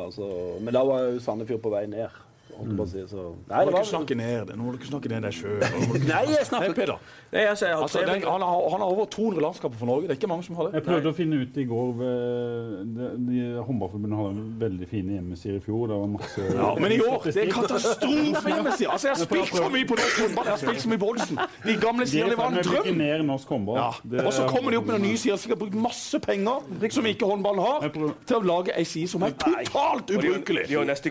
[0.62, 2.13] Men da var jo Sandefjord på vei ned.
[2.58, 3.24] Holdt jeg på å si, så.
[3.48, 4.56] Nei, Nå må det du var, snakke ned det.
[4.58, 5.60] Nå må du ikke snakke ned deg sjøl.
[6.12, 7.00] nei, jeg snakker snakker Peder.
[7.32, 10.08] Nei, jeg har Altså, den, han, har, han har over 200 landskamper for Norge.
[10.08, 10.74] Det er ikke mange som har det.
[10.80, 15.17] Jeg prøvde å finne ut i går ved, de, de, Håndballforbundet hadde en veldig fine
[15.17, 15.88] hjemmesider i fjor.
[15.91, 18.91] Det var masse Ja, men i år det er katastrofe hjemmesider!
[18.96, 20.50] Altså, jeg har spilt så mye på norsk håndball.
[20.50, 21.41] Jeg har spilt så mye på Oddsen.
[21.67, 22.91] De gamle De sidene var en drøm.
[23.02, 23.80] ned norsk håndball.
[23.82, 23.89] Ja.
[24.04, 26.20] Det Og så er- kommer de opp med noen nye sider som har brukt masse
[26.24, 27.88] penger, som ikke håndballen har,
[28.26, 30.67] til å lage ei side som er totalt ubrukelig.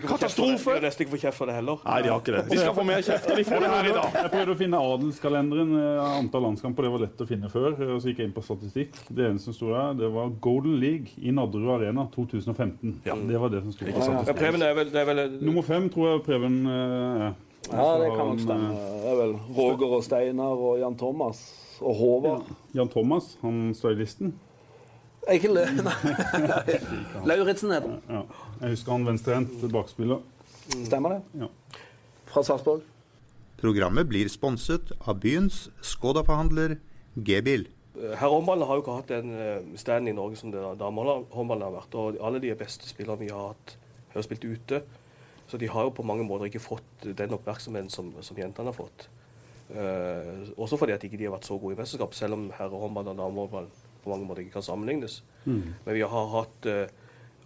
[0.07, 0.79] Katastrofe.
[1.37, 1.77] For det heller.
[1.85, 2.41] Nei, de har ikke det.
[2.51, 3.29] De skal få mer kjeft.
[3.31, 4.15] og De får det her i dag.
[4.17, 5.73] Jeg prøvde å finne adelskalenderen.
[5.79, 7.75] eh, Antall landskamper det var lett å finne før.
[7.77, 8.97] og Så gikk jeg inn på statistikk.
[9.09, 12.97] Det eneste som sto der, det var Golden League i Nadderud Arena 2015.
[13.05, 14.41] Det var det som sto på Ja, statistikk.
[14.41, 17.37] Preben er vel, det er vel Nummer fem tror jeg Preben eh, er.
[17.71, 18.73] ja, det kan nok stemme.
[18.73, 21.45] eh, Det er vel Roger og Steinar og Jan Thomas
[21.81, 22.51] og Håvard.
[22.73, 24.33] Jan Thomas, han stylisten.
[24.33, 24.33] listen.
[25.27, 25.65] Ikke lø...
[26.47, 26.77] Nei.
[27.27, 28.01] Lauritzen heter han.
[28.07, 28.21] Ja.
[28.61, 30.21] Jeg husker han venstrehendt bakspiller.
[30.75, 31.41] Stemmer det?
[31.43, 31.49] Ja.
[32.27, 32.83] Fra Sarpsborg.
[33.57, 36.77] Programmet blir sponset av byens Skoda-forhandler
[37.15, 37.65] G-bil.
[37.97, 41.97] Herrehåndballen har jo ikke hatt den standen i Norge som damehåndballen har vært.
[41.97, 43.73] Og alle de beste spillerne vi har hatt,
[44.13, 44.83] har spilt ute.
[45.47, 48.77] Så de har jo på mange måter ikke fått den oppmerksomheten som, som jentene har
[48.77, 49.07] fått.
[49.67, 53.09] Uh, også fordi at ikke de har vært så gode i mesterskap, selv om herrehåndball
[53.11, 53.67] og damehåndball
[54.03, 55.21] på mange måter ikke kan sammenlignes.
[55.85, 56.85] Men vi har hatt uh,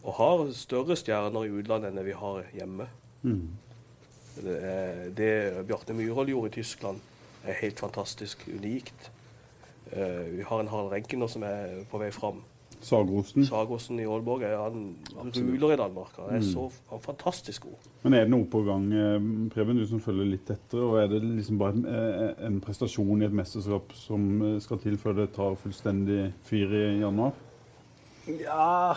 [0.01, 2.87] og har større stjerner i utlandet enn vi har hjemme.
[3.23, 6.99] Det, er- det Bjarte Myhrvold gjorde i Tyskland,
[7.45, 9.11] er helt fantastisk unikt.
[9.91, 12.41] Eh, vi har en Harald Renken nå som er på vei fram.
[12.81, 13.43] Sagosen.
[13.45, 14.95] Sagosen i Aalborg er han
[15.35, 16.15] ruler i Danmark.
[16.17, 17.89] Han er så han er fantastisk god.
[18.03, 19.19] Men er det noe på gang, eh,
[19.53, 20.79] Preben, du som følger litt etter?
[20.81, 24.97] Og er det liksom bare en, eh, en prestasjon i et mesterskap som skal til
[24.97, 27.33] før det tar fullstendig fyr i januar?
[28.27, 28.95] Ja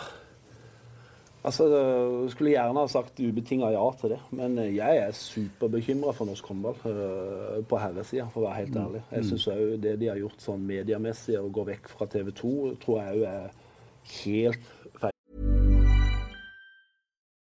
[1.45, 6.25] Altså, jeg skulle gjerne ha sagt ubetinga ja til det, men jeg er superbekymra for
[6.25, 9.01] norsk håndball eh, på herresida, for å være helt ærlig.
[9.11, 12.55] Jeg syns òg det de har gjort sånn mediemessig, å gå vekk fra TV 2,
[12.81, 13.53] tror jeg òg er
[14.23, 15.13] helt feil.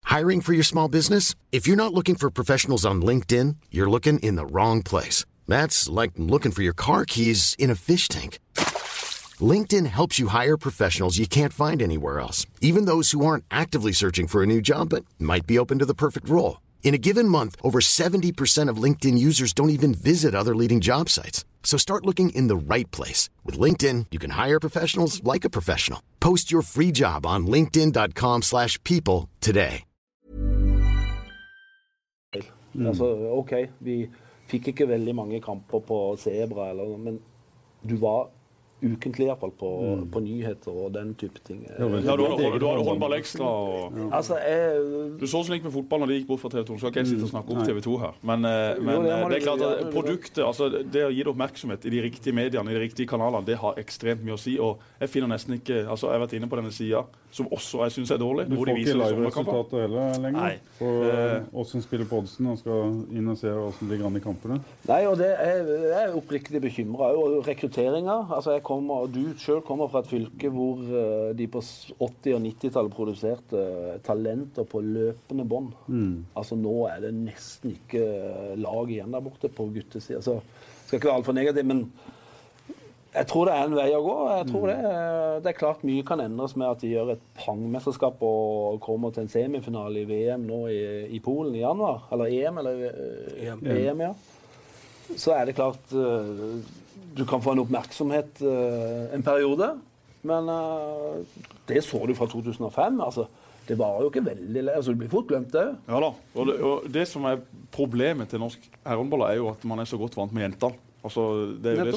[0.07, 1.35] Hiring for your small business?
[1.51, 5.25] If you're not looking for professionals on LinkedIn, you're looking in the wrong place.
[5.49, 8.39] That's like looking for your car keys in a fish tank.
[9.41, 13.91] LinkedIn helps you hire professionals you can't find anywhere else, even those who aren't actively
[13.91, 16.59] searching for a new job but might be open to the perfect role.
[16.81, 21.07] In a given month, over 70% of LinkedIn users don't even visit other leading job
[21.09, 21.45] sites.
[21.61, 23.29] So start looking in the right place.
[23.45, 26.01] With LinkedIn, you can hire professionals like a professional.
[26.19, 29.83] Post your free job on linkedin.com/people slash people today.
[32.75, 32.87] Mm.
[32.87, 34.09] Altså, OK, vi
[34.49, 37.19] fikk ikke veldig mange kamper på Sebra, eller, men
[37.89, 38.29] du var
[38.81, 39.69] ukentlig iallfall på,
[40.11, 41.65] på nyheter og den type ting.
[41.67, 43.45] Ja, du hadde, du hadde håndball ekstra.
[43.45, 43.97] Og...
[44.15, 46.77] Altså, jeg Du så så likt med fotball når de gikk bort fra TV 2.
[46.77, 48.19] Så skal ikke jeg sitte og snakke om TV 2 her.
[48.31, 51.23] Men, eh, men Jo, det eh, det er klart at produktet, altså det å gi
[51.23, 54.41] det oppmerksomhet i de riktige mediene, i de riktige kanalene, det har ekstremt mye å
[54.41, 54.55] si.
[54.63, 57.83] Og jeg finner nesten ikke altså Jeg har vært inne på denne sida, som også
[57.85, 58.47] jeg syns er dårlig.
[58.49, 59.13] Du får ikke sommerkamper.
[59.13, 60.39] live-resultatet heller lenger?
[60.39, 60.55] Nei.
[60.79, 61.43] For Eh.
[61.53, 62.47] uh, spiller Podsen?
[62.47, 64.59] og skal inn og se hvordan det ligger an i kampene?
[64.87, 67.11] Nei, og det er, jeg er oppriktig bekymra.
[67.15, 71.61] Og rekrutteringa altså jeg kommer, Du sjøl kommer fra et fylke hvor eh, de på
[71.61, 75.73] 80- og 90-tallet produserte eh, talenter på løpende bånd.
[76.35, 80.21] Altså Nå er det nesten ikke eh, lag igjen der borte på guttesida.
[80.21, 80.39] Så
[80.87, 81.91] skal ikke være altfor negativ, men
[83.19, 84.15] jeg tror det er en vei å gå.
[84.37, 84.77] Jeg tror det,
[85.43, 89.25] det er klart Mye kan endres med at de gjør et pangmesterskap og kommer til
[89.25, 90.79] en semifinale i VM nå i,
[91.15, 92.05] i Polen i januar.
[92.15, 93.63] Eller EM, eller eh, EM.
[93.75, 94.13] EM, ja.
[95.17, 96.57] Så er det klart eh,
[97.17, 99.73] Du kan få en oppmerksomhet eh, en periode.
[100.27, 100.49] Men
[101.69, 102.97] det så du fra 2005.
[103.05, 103.27] altså
[103.69, 105.75] det var jo ikke veldig le- altså Du blir fort glemt òg.
[105.87, 106.09] Ja da.
[106.35, 109.87] Og det, og det som er problemet til norsk herrehåndball, er jo at man er
[109.87, 110.73] så godt vant med jentene.
[110.99, 111.23] Altså,
[111.63, 111.87] det er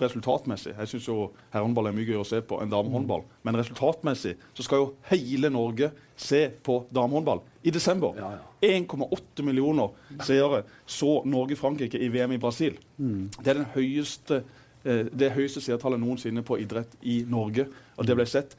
[0.00, 0.72] resultatmessig.
[0.74, 1.16] Jeg syns jo
[1.52, 3.22] herrehåndball er mye gøyere å se på enn damehåndball.
[3.46, 8.18] Men resultatmessig så skal jo hele Norge se på damehåndball i desember.
[8.18, 8.42] Ja, ja.
[8.64, 9.94] 1,8 millioner
[10.24, 12.78] seere så Norge-Frankrike i VM i Brasil.
[12.98, 14.42] Det er den høyeste,
[14.84, 17.68] eh, det høyeste seertallet noensinne på idrett i Norge.
[17.96, 18.56] Og det ble sett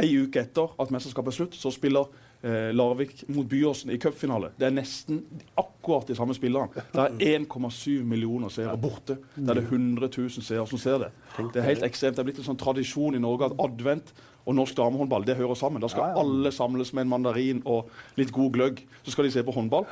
[0.00, 2.08] ei uke etter at mesterskapet er slutt, så spiller
[2.42, 4.50] eh, Larvik mot Byåsen i cupfinale.
[4.58, 5.22] Det er nesten
[5.58, 6.84] akkurat de samme spillerne.
[6.92, 9.18] Det er 1,7 millioner seere borte.
[9.36, 11.10] Det er det 100 000 seere som ser det.
[11.54, 12.16] Det er helt ekstremt.
[12.16, 15.54] Det er blitt en sånn tradisjon i Norge at advent og norsk damehåndball det hører
[15.58, 15.82] sammen.
[15.82, 18.82] Da skal alle samles med en mandarin og litt god gløgg.
[19.04, 19.86] Så skal de se på håndball.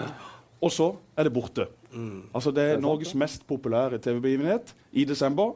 [0.60, 1.68] Og så er det borte.
[2.34, 5.54] Altså Det er Norges mest populære TV-begivenhet i desember.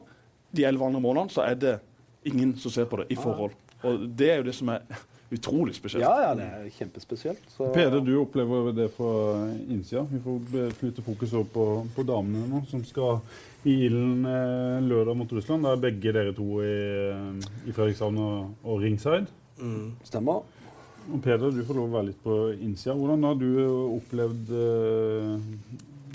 [0.55, 1.75] De elleve andre månedene så er det
[2.25, 3.51] ingen som ser på det i forhold.
[3.83, 4.81] Og det er jo det som er
[5.33, 6.03] utrolig spesielt.
[6.05, 7.41] Ja, ja, det er kjempespesielt.
[7.55, 9.11] Så, Peder, du opplever det fra
[9.65, 10.05] innsida.
[10.11, 13.21] Vi får flytte fokus over på, på damene nå, som skal
[13.65, 15.65] i ilden eh, lørdag mot Russland.
[15.65, 16.75] Da er begge dere to i,
[17.65, 19.25] i Fredrikshavn og, og ringside.
[20.05, 20.43] Stemmer.
[21.05, 22.95] Og Peder, du får lov å være litt på innsida.
[22.97, 23.49] Hvordan har du
[23.93, 25.33] opplevd eh,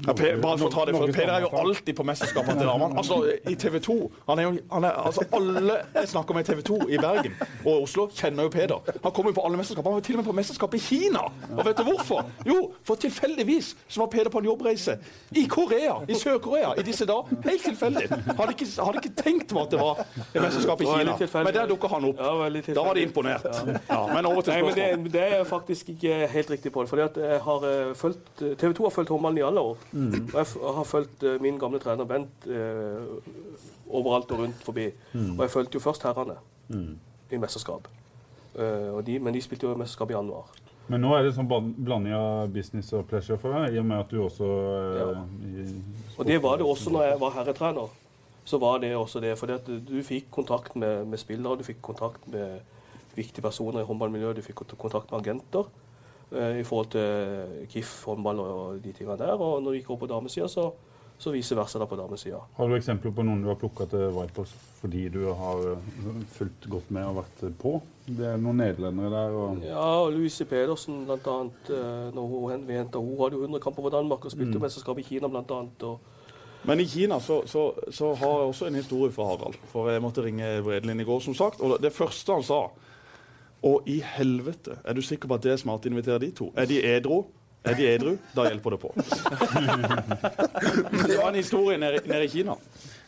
[0.06, 2.96] Ja, bare for å ta det, for Peder er jo alltid på mesterskapene til damene.
[3.00, 3.18] Altså,
[3.50, 3.96] I TV 2
[4.28, 7.34] han er jo, han er, altså, Alle jeg snakker med i TV 2 i Bergen
[7.64, 8.92] og Oslo, kjenner jo Peder.
[9.02, 9.84] Han kommer jo på alle mesterskap.
[9.84, 11.24] Han var til og med på mesterskap i Kina!
[11.56, 12.24] Og vet du hvorfor?
[12.48, 14.96] Jo, for tilfeldigvis så var Peder på en jobbreise
[15.36, 17.30] i Korea, i Sør-Korea i disse dager.
[17.44, 18.08] Helt tilfeldig.
[18.10, 21.16] Hadde ikke, hadde ikke tenkt meg at det var et mesterskap i Kina.
[21.44, 22.20] Men der dukka han opp.
[22.20, 23.46] Ja, Da var de imponert.
[23.90, 24.74] Ja, men over til Nei, men
[25.06, 26.90] det, det er faktisk ikke helt riktig på det.
[26.90, 29.78] Fordi at jeg har eh, fulgt, TV 2 har fulgt håndballen i alle år.
[29.92, 33.06] Og jeg har fulgt eh, min gamle trener Bent eh,
[33.90, 34.88] overalt og rundt forbi.
[35.14, 36.36] Og jeg fulgte jo først herrene
[37.30, 37.88] i mesterskap.
[38.54, 40.50] Eh, og de, men de spilte jo mesterskap i januar.
[40.90, 44.02] Men nå er det sånn blanding av business og pleasure for deg, i og med
[44.02, 45.10] at du også eh, Ja.
[46.18, 47.92] Og det var det også når jeg var herretrener.
[48.44, 49.36] Så var det også det.
[49.38, 52.58] fordi du fikk kontakt med, med spillere, du fikk kontakt med
[53.14, 55.68] viktige personer i håndballmiljøet, du fikk kontakt med agenter
[56.30, 59.34] i forhold til KIF, håndball og de tingene der.
[59.34, 60.68] Og når gikk over på damesida, så,
[61.18, 62.38] så vice versa da på damesida.
[62.56, 65.88] Har du eksempler på noen du har plukka til Vipers fordi du har eh,
[66.32, 67.74] fulgt godt med og vært eh, på?
[68.06, 69.34] Det er noen nederlendere der.
[69.36, 69.58] og...
[69.66, 73.96] Ja, og Louise Pedersen annet, eh, når hun, hen- hun hadde jo 100 kamper for
[73.96, 74.64] Danmark og spilte mm.
[74.64, 75.82] mesterskap i Kina annet.
[75.82, 76.00] Og,
[76.64, 79.60] Men i Kina så, så, så har jeg også en historie fra Harald.
[79.72, 81.60] For jeg måtte ringe Bredelin i går, som sagt.
[81.60, 82.62] Og det første han sa
[83.62, 86.52] Og i helvete, er du sikker på at det er smart å invitere de to?
[86.56, 87.24] Er de edru?
[87.64, 88.14] Er de edru?
[88.32, 88.88] Da hjelper det på.
[91.06, 92.54] Det var en historie nede, nede i Kina.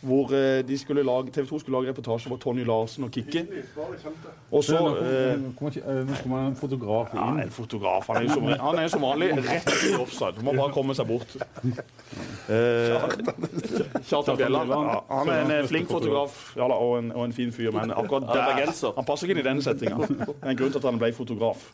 [0.03, 3.45] Hvor eh, de skulle lage, TV 2 skulle lage reportasje for Tonje Larsen og Kikki
[4.51, 8.07] Og så nå eh, kommer- kommer ikke- eh, kommer en fotograf ja, en fotograf.
[8.09, 10.35] Han er jo som, vanlig rett i offside.
[10.37, 11.37] Du må bare komme seg bort.
[12.49, 13.09] Eh,
[14.09, 14.71] Kjartan Bjelland.
[14.71, 17.71] Ja, han er en eh, flink fotograf ja, da, og, en, og en fin fyr,
[17.75, 18.93] men akkurat Han er der.
[18.97, 20.09] Han passer ikke inn i denne settinga.
[20.11, 21.69] Det er en grunn til at han ble fotograf.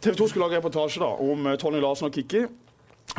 [0.00, 2.46] TV 2 skulle lage reportasje da, om Tony Larsen og Kikki.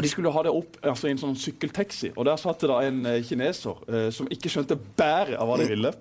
[0.01, 2.81] De skulle ha det opp altså, i en sånn sykkeltaxi, og der satt det da
[2.83, 5.91] en eh, kineser eh, som ikke skjønte bæret av hva de ville.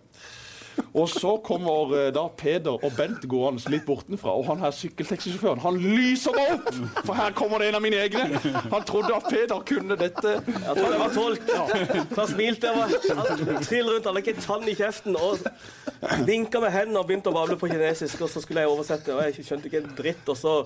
[0.95, 5.63] Og så kommer eh, da Peder og Bent gående litt bortenfra, og han her sykkeltaxisjåføren
[5.65, 6.69] han lyser meg opp!
[7.05, 8.41] For her kommer det en av mine egne.
[8.73, 10.37] Han trodde at Peder kunne dette.
[10.47, 11.49] Jeg tror det var tolk.
[11.49, 12.75] Så han smilte.
[12.75, 15.19] Han trill rundt, han ikke en tann i kjeften.
[15.19, 18.25] Og vinka med hendene og begynte å bable på kinesisk.
[18.25, 20.29] Og så skulle jeg oversette, og jeg skjønte ikke en dritt.
[20.31, 20.57] Og så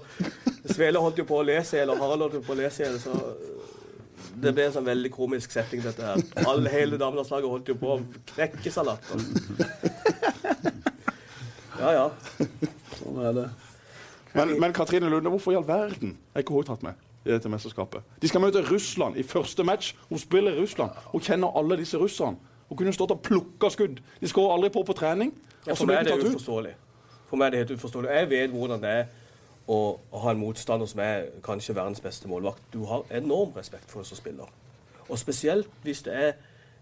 [0.69, 2.83] Svele holdt jo på å lese i hjel, og Harald holdt jo på å lese
[2.83, 3.01] i hjel.
[3.03, 3.58] Så
[4.43, 6.23] det ble en sånn veldig komisk setting, dette her.
[6.47, 7.99] Alle, hele damelandslaget holdt jo på å
[8.35, 9.23] knekke seg latter.
[11.79, 12.07] Ja, ja.
[12.99, 13.49] Sånn er det.
[14.35, 17.51] Men, men Katrine Lunde, hvorfor i all verden er ikke hun tatt med i dette
[17.51, 18.05] mesterskapet?
[18.23, 19.93] De skal møte Russland i første match.
[20.11, 20.97] Hun spiller i Russland.
[21.13, 22.39] Hun kjenner alle disse russerne.
[22.69, 24.03] Hun kunne stått og plukka skudd.
[24.21, 25.33] De skårer aldri på på trening.
[25.65, 26.75] Ja, for meg er det uforståelig.
[27.31, 28.11] For meg er det helt uforståelig.
[28.19, 29.09] Jeg vet hvordan det er
[29.69, 32.63] å ha en motstander som er kanskje verdens beste målvakt.
[32.73, 34.49] Du har enorm respekt for henne som spiller.
[35.09, 36.33] Og spesielt hvis det er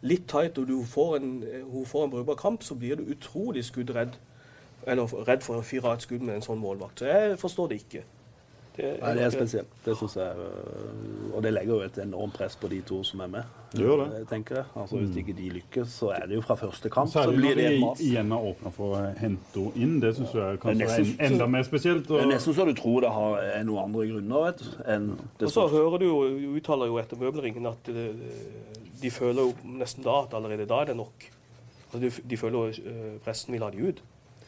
[0.07, 1.31] litt tight og du får en,
[1.73, 4.15] hun får en brukbar kamp, så blir du utrolig skuddredd.
[4.87, 7.03] Eller redd for å fyre av et skudd med en sånn målvakt.
[7.03, 8.05] Så jeg forstår det ikke.
[8.77, 9.69] Det, Nei, det er spesielt.
[9.85, 13.21] Det synes jeg, øh, og det legger jo et enormt press på de to som
[13.25, 13.43] er med.
[13.73, 14.19] Det gjør det.
[14.19, 14.65] Jeg tenker jeg.
[14.77, 17.09] Altså, Hvis ikke de lykkes, så er det jo fra første kamp.
[17.11, 18.01] Så Særlig blir det et mas.
[18.01, 19.95] igjen har åpna for å hente henne inn.
[20.01, 22.09] Det syns jeg kanskje Det er nesten er enda mer spesielt.
[22.09, 24.69] Det er Og, nesten så du tror det har, er noen andre grunner vet du,
[24.97, 25.09] enn
[25.39, 26.19] det Og så hører du jo,
[26.57, 28.13] uttaler jo etter møbelringen at eh,
[29.03, 31.27] de føler jo nesten da at allerede da er det nok.
[31.87, 34.03] Altså, de, de føler jo eh, pressen vil ha de ut.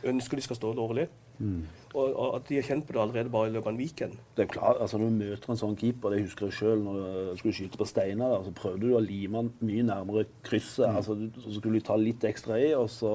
[0.05, 1.09] Ønsker de skal stå dårlig.
[1.95, 4.17] Og, og at de har kjent på det allerede bare i løpet av en weekend.
[4.37, 6.99] Det er klart, altså Når du møter en sånn keeper, det husker jeg sjøl når
[7.01, 10.85] du skulle skyte på Steinar, så prøvde du å lime han mye nærmere krysset.
[10.91, 13.13] altså du, Så skulle du ta litt ekstra i, og så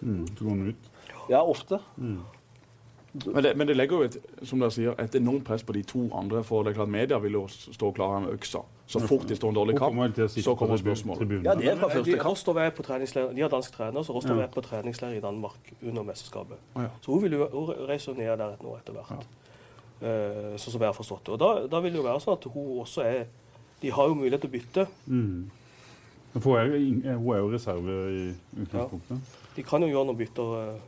[0.00, 0.92] så går han ut.
[1.28, 1.80] Ja, ofte.
[1.98, 5.82] Men det, men det legger jo et, som dere sier, et enormt press på de
[5.82, 6.44] to andre.
[6.46, 8.62] For det er klart media vil jo stå klare med øksa.
[8.90, 11.44] Så fort de står en dårlig Hun kamp, å så kommer spørsmålet.
[11.46, 14.16] Ja, det er fra første kast Rostov er på treningsleir, de har dansk trener, så
[14.16, 16.58] Rostov er på treningsleir i Danmark under mesterskapet.
[16.74, 16.88] Å.
[17.04, 19.28] Så hun, vil jo, hun reiser ned der nå etter hvert.
[20.02, 21.32] Eh, sånn som jeg har forstått det.
[21.36, 23.26] Og da, da vil det jo være sånn at hun også er
[23.80, 24.86] De har jo mulighet til å bytte.
[25.08, 25.50] Mm.
[26.34, 28.24] For Hun er, ing- hun er jo reserve i
[28.62, 29.30] utgangspunktet.
[29.56, 30.50] De kan jo gjøre noen bytter.
[30.74, 30.80] eh,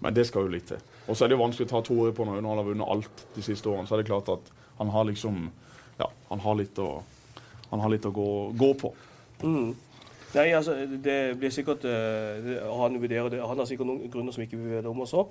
[0.00, 0.78] Men det skal jo litt til.
[1.08, 3.24] Og så er det jo vanskelig å ta Tore på når han har vunnet alt
[3.34, 3.86] de siste årene.
[3.88, 5.50] Så er det klart at han har liksom
[5.98, 7.02] Ja, han har litt å,
[7.70, 8.92] han har litt å gå, gå på.
[9.42, 9.70] Mm.
[10.30, 14.60] Nei, altså, det blir sikkert uh, han, vurderer han har sikkert noen grunner som ikke
[14.60, 15.24] vi vet om også.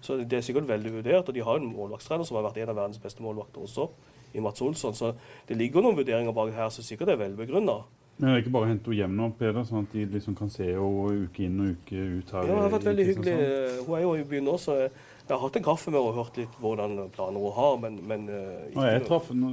[0.00, 1.28] Så det er sikkert veldig vurdert.
[1.28, 3.88] Og de har en målvaktstrener som har vært en av verdens beste målvakter også,
[4.36, 4.96] i Mats Olsson.
[4.96, 5.12] Så
[5.48, 7.80] det ligger noen vurderinger bak her som sikkert er velbegrunna.
[8.16, 10.36] Men det er ikke bare å hente henne hjem nå, Peder, sånn at de liksom
[10.38, 12.46] kan se henne uke inn og uke ut her?
[12.48, 13.34] Ja, det har vært veldig hyggelig.
[13.84, 14.76] Hun er jo i byen nå, så
[15.26, 17.98] jeg har hatt en kaffe med henne og hørt litt hvordan planer hun har, men,
[18.06, 18.28] men
[18.70, 19.52] ikke jeg traff, nå,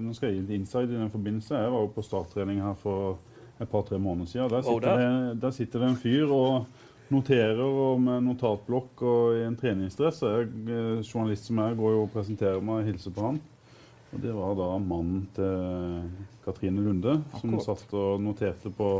[0.00, 1.60] nå skal jeg gi litt inside i den forbindelse.
[1.60, 3.18] Jeg var jo på starttrening her for
[3.60, 4.50] et par-tre måneder siden.
[4.50, 6.64] Der sitter, oh, sitter, det, der sitter det en fyr og
[7.12, 10.22] noterer og med notatblokk og i en treningsdress.
[10.24, 13.42] Jeg, eh, journalist som jeg, går jo og presenterer meg og hilser på han.
[14.14, 16.08] Og det var da mannen til
[16.44, 17.66] Katrine Lunde som Akkurat.
[17.66, 18.90] satt og noterte på,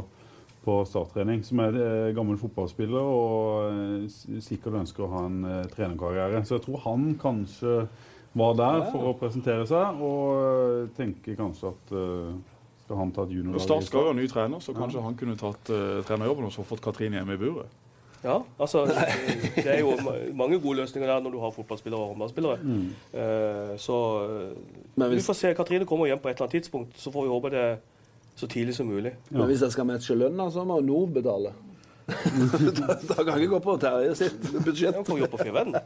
[0.64, 1.44] på starttrening.
[1.46, 6.42] Som er eh, gammel fotballspiller og eh, sikkert ønsker å ha en eh, trenerkarriere.
[6.44, 7.77] Så jeg tror han kanskje
[8.35, 11.92] var der for å presentere seg, og tenker kanskje at
[12.85, 13.62] skal han ta et juniorlag?
[13.62, 16.64] Start skal jo ha ny trener, så kanskje han kunne tatt uh, trenerjobben og så
[16.66, 17.81] fått Katrine hjemme i buret.
[18.24, 18.87] Ja, altså
[19.57, 19.92] Det er jo
[20.35, 22.59] mange gode løsninger der når du har fotballspillere og håndballspillere.
[23.12, 24.55] Eh, så eh,
[24.96, 25.55] Men vi får se.
[25.55, 27.77] Katrine kommer hjem på et eller annet tidspunkt, så får vi håpe det er
[28.34, 29.14] så tidlig som mulig.
[29.30, 31.52] men hvis jeg skal matche lønna, så må Nord betale.
[32.04, 34.92] da, da kan jeg gå på Terje sitt budsjett.
[34.98, 35.78] Hun kan jobbe på Firvennen.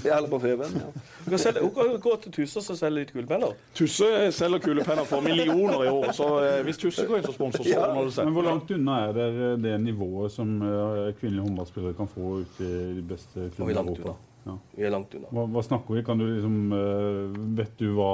[0.00, 0.78] Jeg holder på Feven.
[0.80, 0.86] Ja.
[0.94, 3.52] Hun kan, selge- hun kan gå til Tusse og selge litt kulepenner.
[3.76, 7.68] Tusse selger kulepenner for millioner i år, så eh, hvis Tusse går inn som sponsor,
[7.68, 8.30] så må du seg.
[8.30, 12.64] Men hvor langt unna er det det nivået som eh, kvinnelige håndballspillere kan få ute
[12.72, 14.16] i de beste klubbene i Europa?
[14.48, 14.54] Ja.
[14.78, 15.28] Vi er langt unna.
[15.34, 16.02] Hva, hva snakker vi?
[16.06, 18.08] Kan du liksom eh, Vet du hva,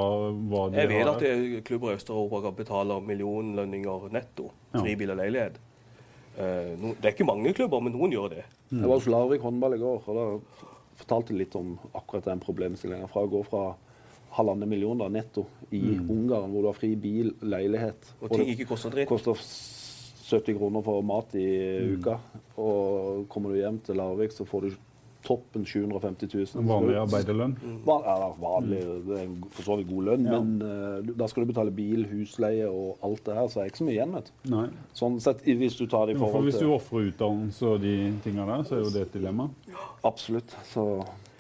[0.51, 1.13] hva de Jeg vet har?
[1.15, 4.51] at det er klubber i Øst-Europa betaler millionlønninger netto.
[4.75, 4.83] Ja.
[4.83, 5.61] Fri bil og leilighet.
[6.35, 8.45] Eh, no, det er ikke mange klubber, men noen gjør det.
[8.75, 10.25] Jeg var hos Larvik håndball i går, og da
[10.99, 13.07] fortalte de litt om akkurat den problemstillingen.
[13.13, 13.63] Fra å gå fra
[14.35, 18.49] halvannen million da, netto i Ungarn, hvor du har fri bil, leilighet Og og ting
[18.51, 19.07] ikke koster dritt.
[19.07, 19.39] koster
[20.25, 21.45] 70 kroner for mat i
[21.95, 22.17] uka,
[22.59, 24.75] og kommer du hjem til Larvik, så får du
[25.25, 26.61] toppen 750 000.
[26.61, 27.57] En vanlig arbeiderlønn?
[27.87, 31.53] Van, ja, vanlig, det er for så vidt god lønn, men uh, da skal du
[31.53, 34.15] betale bil, husleie og alt det her, så er det ikke så mye igjen.
[34.19, 34.79] vet du.
[35.01, 37.97] Sånn sett, hvis du tar det i forhold til hvis du ofrer utdannelse og de
[38.25, 39.51] tingene der, så er jo det et dilemma.
[40.05, 40.57] Absolutt.
[40.71, 40.87] Så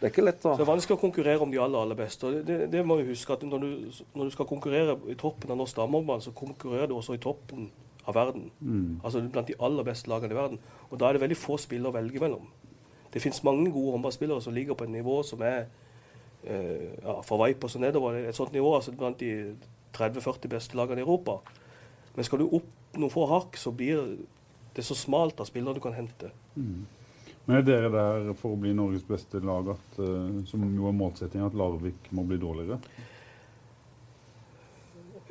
[0.01, 1.99] det er ikke lett å Så det er vanskelig å konkurrere om de aller, aller
[1.99, 2.27] beste.
[2.27, 3.71] og Det, det, det må vi huske at når du,
[4.17, 7.71] når du skal konkurrere i toppen av norsk damehåndball, så konkurrerer du også i toppen
[8.05, 8.51] av verden.
[9.03, 10.61] Altså blant de aller beste lagene i verden.
[10.91, 12.51] Og da er det veldig få spillere å velge mellom.
[13.15, 15.69] Det finnes mange gode håndballspillere som ligger på et nivå som er
[16.43, 18.19] eh, ja, fra Vipers og nedover.
[18.19, 19.55] Et sånt nivå altså blant de
[19.95, 21.39] 30-40 beste lagene i Europa.
[22.17, 24.03] Men skal du opp noen få hakk, så blir
[24.75, 26.33] det så smalt av spillere du kan hente.
[27.45, 30.97] Men er dere der for å bli Norges beste lag, at, uh, som jo er
[30.97, 32.81] målsettingen at Larvik må bli dårligere?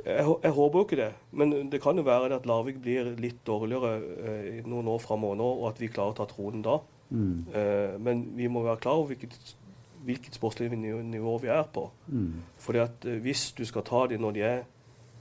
[0.04, 3.14] Jeg, jeg håper jo ikke det, men det kan jo være det at Larvik blir
[3.20, 6.82] litt dårligere eh, noen år framover nå, og at vi klarer å ta tronen da.
[7.14, 7.46] Mm.
[7.54, 9.56] Eh, men vi må være klar over hvilket,
[10.04, 11.86] hvilket sportslig nivå nivå vi er på.
[12.08, 12.42] Mm.
[12.58, 14.64] Fordi at eh, Hvis du skal ta dem når de er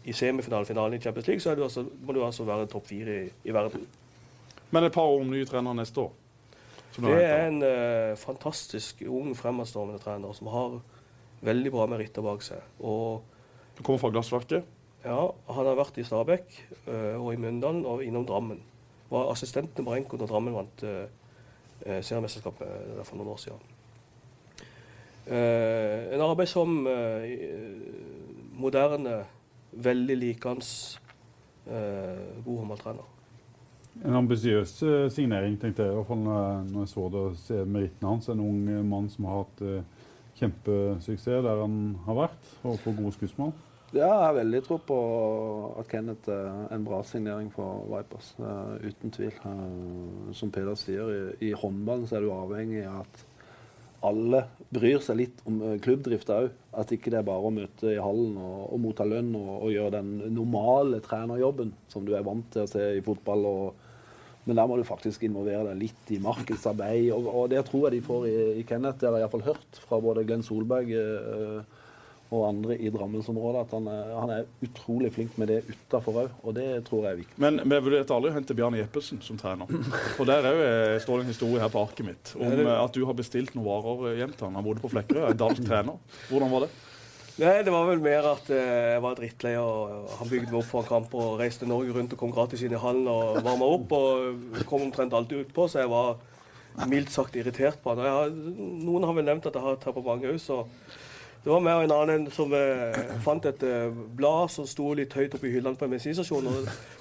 [0.05, 2.87] i semifinalen finalen i Champions League, så er du altså, må du altså være topp
[2.87, 3.87] fire i, i verden.
[4.71, 6.13] Men et par år om ny trener neste år.
[6.93, 10.81] som Det er en eh, fantastisk ung, fremadstormende trener som har
[11.43, 12.63] veldig bra meritter bak seg.
[12.81, 13.23] Og
[13.77, 14.65] Du kommer fra Glassverket.
[15.05, 16.53] Ja, han har vært i Stabekk
[16.87, 18.61] eh, og i Mjøndalen og innom Drammen.
[19.11, 21.05] Var assistent til Marenko når Drammen vant uh,
[21.85, 23.71] seriemesterskapet eh, for noen år siden.
[25.27, 27.39] Eh, en arbeidsom, eh,
[28.59, 29.23] moderne,
[29.73, 30.67] veldig likende
[32.45, 33.05] god håndballtrener.
[34.05, 34.73] En ambisiøs
[35.15, 35.93] signering, tenkte jeg.
[35.93, 38.29] i hvert fall når jeg, så det og ser merittene hans.
[38.29, 39.63] En ung mann som har hatt
[40.41, 43.55] kjempesuksess der han har vært, og får gode skussmål.
[43.93, 44.99] Ja, jeg har veldig tro på
[45.77, 48.31] at Kenneth er en bra signering for Vipers.
[48.41, 49.35] eh, uten tvil.
[49.45, 53.27] Eh, som Peder sier, i, i håndballen så er du avhengig av at
[54.03, 56.57] alle bryr seg litt om uh, klubbdrifta òg.
[56.73, 59.75] At ikke det er bare å møte i hallen og, og motta lønn og, og
[59.75, 63.89] gjøre den normale trenerjobben som du er vant til å se i fotball og,
[64.45, 68.01] Men der må du faktisk involvere deg litt i markedsarbeid, og, og det tror jeg
[68.01, 68.99] de får i, i Kenneth.
[68.99, 71.82] Det har jeg iallfall hørt fra både Glenn Solberg eh,
[72.33, 76.37] og andre i Drammensområdet, at han er, han er utrolig flink med det utafor òg,
[76.43, 77.41] og det tror jeg er viktig.
[77.45, 79.69] Men vi vurderte aldri å hente Bjarne Jeppesen som trener.
[80.19, 82.97] For der òg eh, står det en historie her på arket mitt om eh, at
[82.97, 84.57] du har bestilt noen varer hjem til han.
[84.61, 86.01] Han bodde på Flekkerøy, en dansk trener.
[86.31, 86.73] Hvordan var det?
[87.41, 89.55] Nei, det var vel mer at eh, jeg var drittlei.
[89.57, 92.65] og Han bygde meg opp for en kamp og reiste Norge rundt og kom gratis
[92.67, 93.95] inn i hallen og varma opp.
[93.97, 96.21] og kom omtrent alltid utpå, så jeg var
[96.89, 98.03] mildt sagt irritert på han.
[98.03, 98.37] Og jeg har,
[98.85, 100.61] noen har vel nevnt at jeg har temperament òg, så
[101.43, 105.15] det var meg og en annen som eh, fant et eh, blad som sto litt
[105.19, 106.47] høyt oppe i hyllene på en bensinstasjon.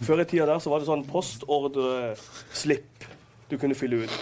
[0.02, 3.06] Før i tida der så var det sånn postordreslipp
[3.52, 4.16] du kunne fylle ut.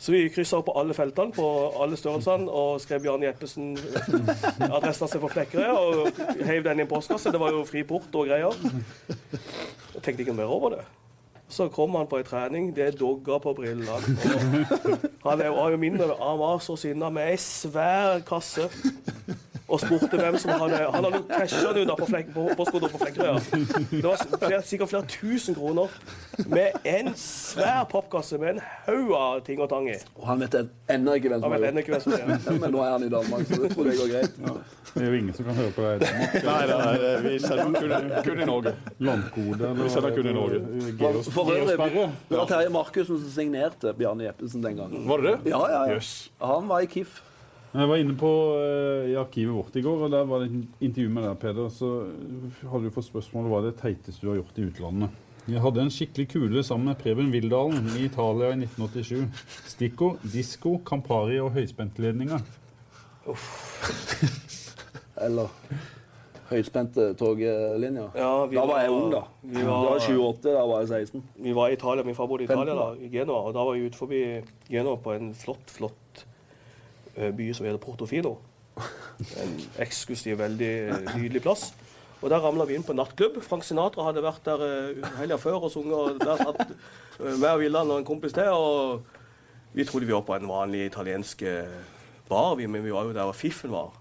[0.00, 1.46] Så vi kryssa opp på alle feltene på
[1.80, 3.74] alle størrelsene og skrev Bjarne Jeppesen
[4.68, 7.32] adressen sin på Flekkerøy og heiv den i en postkasse.
[7.32, 8.56] Det var jo fri port og greier.
[9.20, 10.86] Jeg tenkte ikke mer over det.
[11.50, 14.14] Så kom han på ei trening, det dogga på brillene.
[15.26, 18.68] Han var jo mindre, han var så sinna med ei svær kasse.
[19.70, 22.98] Og spurte hvem som hadde Han hadde casha det ut på, flek, på postkontoret på
[23.04, 23.36] Flekkerøya.
[23.92, 25.92] Det var flere, sikkert flere tusen kroner
[26.50, 29.94] med en svær popkasse med en haug av ting og tang i.
[30.18, 30.56] Og han vet
[30.90, 32.56] ennå ikke hvem som har gjort det.
[32.64, 34.42] Men nå er han i Danmark, så det tror jeg går greit.
[34.90, 36.04] Det er jo ingen som kan høre på deg.
[36.50, 37.96] Nei, nei, nei, vi selger kun,
[38.26, 38.74] kun i Norge.
[39.06, 40.60] Landkode Vi selger kun i Norge.
[40.98, 45.06] Geos- For øvrig, det var Terje Markussen som signerte Bjarne Jeppesen den gangen.
[45.06, 45.50] Var det det?
[45.54, 45.94] Ja, ja, ja.
[46.00, 46.30] Yes.
[46.42, 47.20] Han var i KIF.
[47.70, 50.86] Jeg var inne på eh, i arkivet vårt i går, og der var det et
[50.88, 51.68] intervju med deg, Peder.
[51.70, 51.90] Så
[52.66, 55.20] hadde du fått spørsmål hva er det teiteste du har gjort i utlandet.
[55.50, 59.46] Jeg hadde en skikkelig kule sammen med Preben Wildalen i Italia i 1987.
[59.70, 62.42] Stikko, disko, Campari og høyspentledninger.
[65.24, 65.48] Eller
[66.50, 68.10] høyspente toglinjer.
[68.18, 69.22] Ja, Da var jeg ung, da.
[69.42, 71.22] Vi Da var var, jeg 28, da var jeg 16.
[71.46, 73.78] vi var i Italia, min far bodde i Italia, da, i Genoa, Og da var
[73.78, 74.22] vi ut forbi
[74.70, 75.99] Genua på en flott, flott eh,
[77.16, 78.38] by som heter Portofino.
[79.40, 81.70] En eksklusiv, veldig eh, nydelig plass.
[82.20, 83.38] Og der ramla vi inn på en nattklubb.
[83.44, 86.18] Frank Sinatra hadde vært der uh, helga før og sunget.
[86.20, 86.74] Der satt
[87.20, 88.50] uh, og Villand og en kompis til.
[88.52, 89.00] og
[89.72, 91.80] Vi trodde vi var på en vanlig italiensk eh,
[92.28, 93.94] bar, men vi var jo der hvor fiffen var.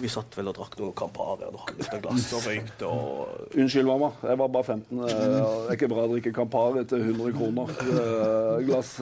[0.00, 2.88] Vi satt vel og drakk noen Campari og drakk litt av glass og røykte.
[2.88, 4.08] og Unnskyld, mamma.
[4.24, 5.02] Jeg var bare 15.
[5.04, 7.72] Eh, Det er ikke bra å drikke Campari til 100 kroner.
[7.82, 8.94] Eh, Glass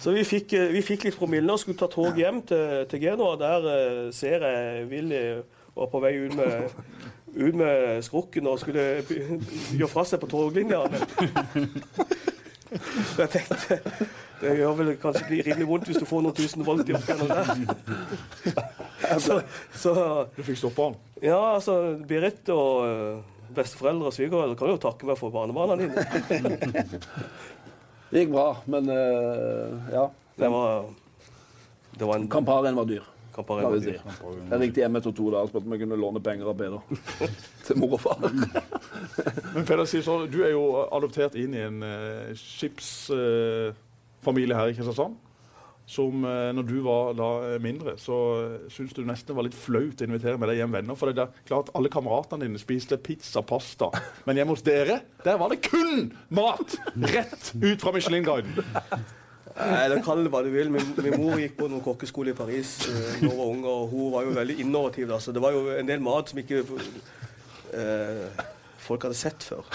[0.00, 3.00] Så vi fikk, eh, vi fikk litt promille og skulle ta tog hjem til, til
[3.04, 3.36] Genoa.
[3.36, 5.22] Der ser jeg Willy
[5.76, 6.70] var på vei ut med,
[7.36, 9.02] ut med skrukken og skulle
[9.76, 10.84] gjøre fra seg på toglinja.
[13.18, 13.80] Jeg tenkte
[14.42, 17.44] det gjør vel kanskje rimelig vondt hvis du får noen tusen volt i oppgangen der.
[19.20, 19.40] Så,
[19.74, 19.94] så
[20.36, 20.96] Du fikk stoppa han.
[21.22, 21.72] ja, altså
[22.08, 23.16] Berit og eh,
[23.56, 25.94] besteforeldre og svigerforeldre kan jo takke meg for barnebarna dine.
[28.12, 30.04] Det gikk bra, men uh, ja.
[30.36, 30.68] Det var,
[31.96, 33.04] det var en Camparien var dyr.
[33.32, 33.94] Kan vi si.
[33.96, 36.82] Jeg ringte hjem etter to dager og spurte om jeg kunne låne penger av Peder.
[37.64, 38.18] Til mor og far.
[39.54, 45.16] Men Peder så, du er jo adoptert inn i en uh, skipsfamilie her i Kristiansand.
[45.88, 49.46] Som eh, når du var da eh, mindre, så uh, syntes du nesten det var
[49.48, 50.98] litt flaut å invitere med deg hjem venner.
[50.98, 53.90] For det er klart alle kameratene dine spiste pizza, pasta.
[54.28, 56.78] Men hjemme hos dere, der var det kun mat!
[57.12, 58.62] Rett ut fra Michelin-guiden.
[59.52, 60.70] Nei, det Kall det hva du vil.
[60.72, 64.12] Min, min mor gikk på noen kokkeskole i Paris da hun var ung, og hun
[64.14, 65.10] var jo veldig innovativ.
[65.10, 66.62] Da, det var jo en del mat som ikke
[67.76, 68.46] eh,
[68.86, 69.66] folk hadde sett før.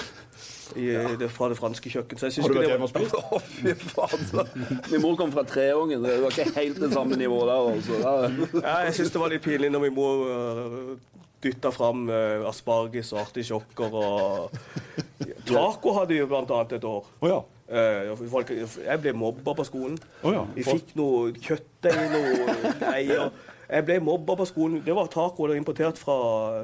[0.75, 0.87] I,
[1.19, 2.19] det, fra det franske kjøkken.
[2.19, 3.15] Så jeg du ikke vært det hjemme og spist?
[3.35, 4.51] Å, fy faen.
[4.91, 6.03] Min mor kom fra Treungen.
[6.03, 7.69] Det var ikke helt det samme nivået der.
[7.73, 8.01] Altså.
[8.67, 13.13] Ja, jeg syns det var litt pinlig når min mor uh, dytta fram uh, asparges
[13.15, 14.57] og artisjokker og
[15.47, 17.07] Taco hadde vi jo blant annet et år.
[17.23, 17.43] Å ja.
[17.67, 19.97] Eh, folk, jeg ble mobba på skolen.
[20.23, 20.43] Å ja.
[20.55, 23.31] Vi fikk noe kjøttdeig, noe greier.
[23.67, 24.79] Jeg ble mobba på skolen.
[24.85, 26.15] Det var taco de importert fra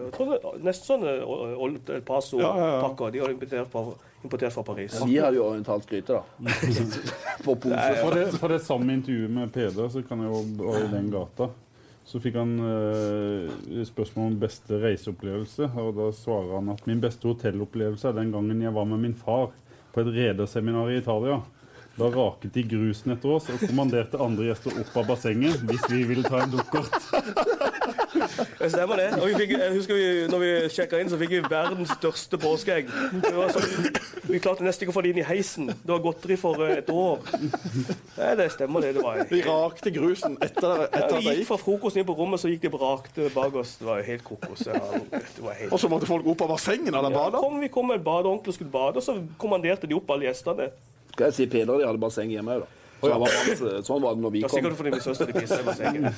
[0.06, 1.16] jeg tror det, Nesten sånne
[1.66, 1.80] El.
[2.08, 3.12] Paso-pakker.
[3.12, 3.84] De var importert fra,
[4.24, 4.96] importert fra Paris.
[5.04, 6.54] Vi hadde jo orientalt gryte, da.
[7.46, 7.82] På pose.
[8.00, 11.12] For det, for det samme intervjuet med Peder, så kan jeg jo være i den
[11.12, 11.50] gata.
[12.08, 17.28] Så fikk han eh, spørsmål om beste reiseopplevelse, og da svarer han at min beste
[17.30, 19.52] hotellopplevelse er den gangen jeg var med min far
[19.94, 21.40] på et rederseminar i Italia.
[21.94, 26.00] Da raket de grusen etter oss og kommanderte andre gjester opp av bassenget hvis vi
[26.10, 26.96] ville ta en dukkert.
[28.58, 29.08] Det stemmer det.
[29.20, 32.40] Og vi fikk, jeg husker vi, når vi sjekka inn, så fikk vi verdens største
[32.42, 32.90] påskeegg.
[33.22, 33.88] Det sånn,
[34.30, 35.70] vi klarte nesten ikke å få det inn i heisen.
[35.70, 37.22] Det var godteri for eh, et år.
[38.18, 38.94] Nei, det stemmer det.
[38.98, 42.16] det var Vi rakte grusen etter, etter Ja, at vi gikk fra frokosten inn på
[42.18, 43.76] rommet, så gikk de brakte bak oss.
[43.82, 44.66] Det var helt kokos.
[44.70, 45.70] Ja, helt...
[45.70, 47.44] Og så måtte folk opp av bassenget når de Ja, bada.
[47.44, 50.72] kom, vi kom med badeonkel og skulle bade, og så kommanderte de opp alle gjestene.
[51.14, 52.80] Skal jeg si Peder de hadde basseng hjemme òg, da.
[53.04, 54.60] Så var alt, sånn var det når vi Det er kom.
[54.62, 56.14] sikkert fordi min søster pisser i bassenget.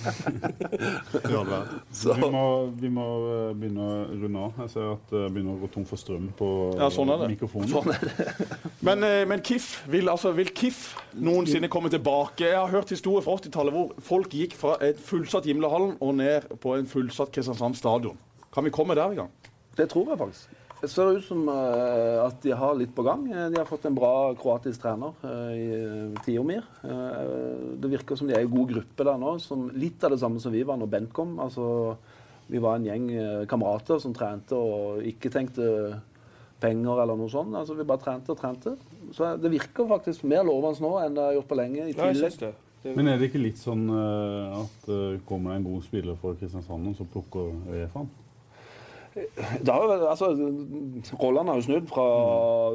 [1.26, 2.44] Vi må,
[2.78, 4.60] vi må eh, begynne å runde av.
[4.66, 7.30] Jeg ser at det begynner å gå tom for strøm på Ja, sånn er det.
[7.34, 7.72] mikrofonen.
[7.74, 7.90] sånn
[8.86, 10.84] Men, eh, men KIF, vil, altså, vil KIF
[11.26, 12.46] noensinne komme tilbake?
[12.52, 16.46] Jeg har hørt historier fra 80-tallet hvor folk gikk fra et fullsatt Gimlehallen og ned
[16.62, 18.18] på en fullsatt Kristiansand stadion.
[18.54, 19.34] Kan vi komme der i gang?
[19.76, 20.54] det tror jeg faktisk.
[20.86, 23.24] Det ser ut som uh, at de har litt på gang.
[23.32, 25.70] Eh, De har fått en bra kroatisk trener uh, i
[26.22, 26.66] Tiomir.
[26.86, 29.32] Uh, det virker som de er i god gruppe der nå.
[29.42, 31.40] Som litt av det samme som vi var når Bent kom.
[31.42, 31.96] Altså,
[32.46, 33.08] vi var en gjeng
[33.50, 35.66] kamerater som trente og ikke tenkte
[36.62, 37.58] penger eller noe sånt.
[37.58, 38.76] Altså, vi bare trente og trente.
[39.18, 41.88] Så det virker faktisk mer lovende nå enn det har gjort på lenge.
[41.90, 42.62] i tillegg.
[42.94, 46.92] Men er det ikke litt sånn at uh, kommer det en god spiller for Kristiansand,
[46.92, 48.14] og så plukker Uefa han?
[49.16, 50.28] Vært- altså,
[51.22, 52.06] Rollene har jo snudd fra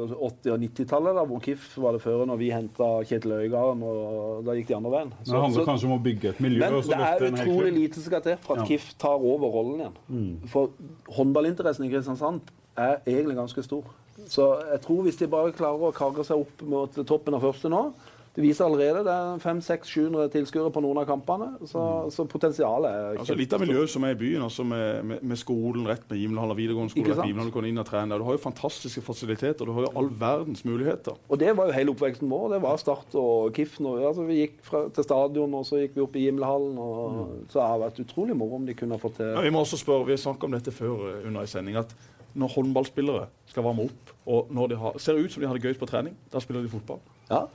[0.09, 3.83] 80- og 90-tallet, da, hvor KIF var det før når vi henta Kjetil Øygarden.
[3.85, 5.13] og Da gikk de andre veien.
[5.25, 8.03] Det handler kanskje om å bygge et miljø men så det er utrolig lite som
[8.09, 8.63] skal til for at Ja.
[8.63, 8.67] Mm.
[8.67, 10.39] KIF tar over rollen igjen.
[10.47, 10.69] For
[11.09, 12.41] håndballinteressen i Kristiansand
[12.77, 13.83] er egentlig ganske stor.
[14.27, 17.69] Så jeg tror hvis de bare klarer å karre seg opp mot toppen av første
[17.69, 17.93] nå
[18.31, 21.49] Det viser allerede det er 500-700 tilskuere på noen av kampene.
[21.67, 21.81] Så,
[22.15, 25.39] så potensialet er Altså Litt av miljøet som er i byen, altså med, med, med
[25.39, 28.19] skolen rett med Gimlehallen videregående skole, rett med du kan inn og trene.
[28.21, 31.17] Du har jo fantastiske fasiliteter, du har jo all verdens muligheter.
[31.27, 32.47] Og det var jo hele oppveksten vår.
[32.55, 33.75] Det var Start og KIF.
[33.81, 36.79] Altså, vi gikk fra, til stadion, og så gikk vi opp i Gimlehallen.
[36.79, 37.19] Og,
[37.51, 39.79] Så det har vært utrolig moro om de kunne fått til ja, vi må også
[39.79, 41.91] spørre, vi har snakket om dette før eh, under en sending, at
[42.37, 45.67] når håndballspillere skal varme opp, og når de har, ser ut som de har det
[45.67, 47.01] gøy på trening, da spiller de fotball.
[47.31, 47.45] Ja.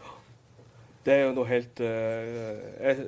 [1.06, 1.86] Det er jo noe helt uh,
[2.82, 3.02] jeg,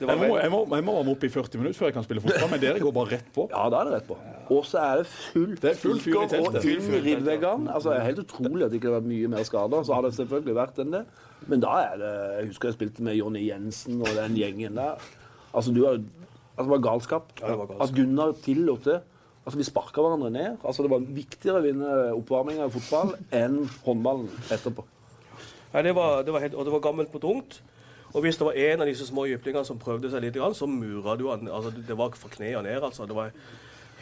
[0.00, 1.94] Det var Jeg må, jeg, må, jeg må være oppe i 40 minutter før jeg
[1.94, 3.44] kan spille fotball, men dere går bare rett på.
[3.52, 4.16] Ja, da er det rett på.
[4.56, 6.58] Og så er det fullt Det er full fyr i teltet.
[6.58, 7.70] og inn i ribbveggene.
[7.74, 9.86] Altså, det er helt utrolig at det ikke har vært mye mer skader.
[9.86, 11.04] Så har det selvfølgelig vært enn det.
[11.46, 15.06] Men da er det Jeg husker jeg spilte med Jonny Jensen og den gjengen der.
[15.52, 17.32] Altså, du har altså, Det var galskap.
[17.38, 17.86] Ja, det var galskap.
[17.86, 19.00] At Gunnar tillot det.
[19.46, 20.58] Altså, Vi sparka hverandre ned.
[20.64, 24.84] Altså, Det var viktigere å vinne oppvarminga i fotball enn håndballen etterpå.
[25.74, 27.62] Nei, det var, det var helt, og det var gammelt mot ungt.
[28.14, 31.16] Og hvis det var en av disse små jyplingene som prøvde seg litt, så mura
[31.16, 31.48] du han.
[31.48, 33.06] Altså, det var fra knærne og ned, altså.
[33.06, 33.28] Det var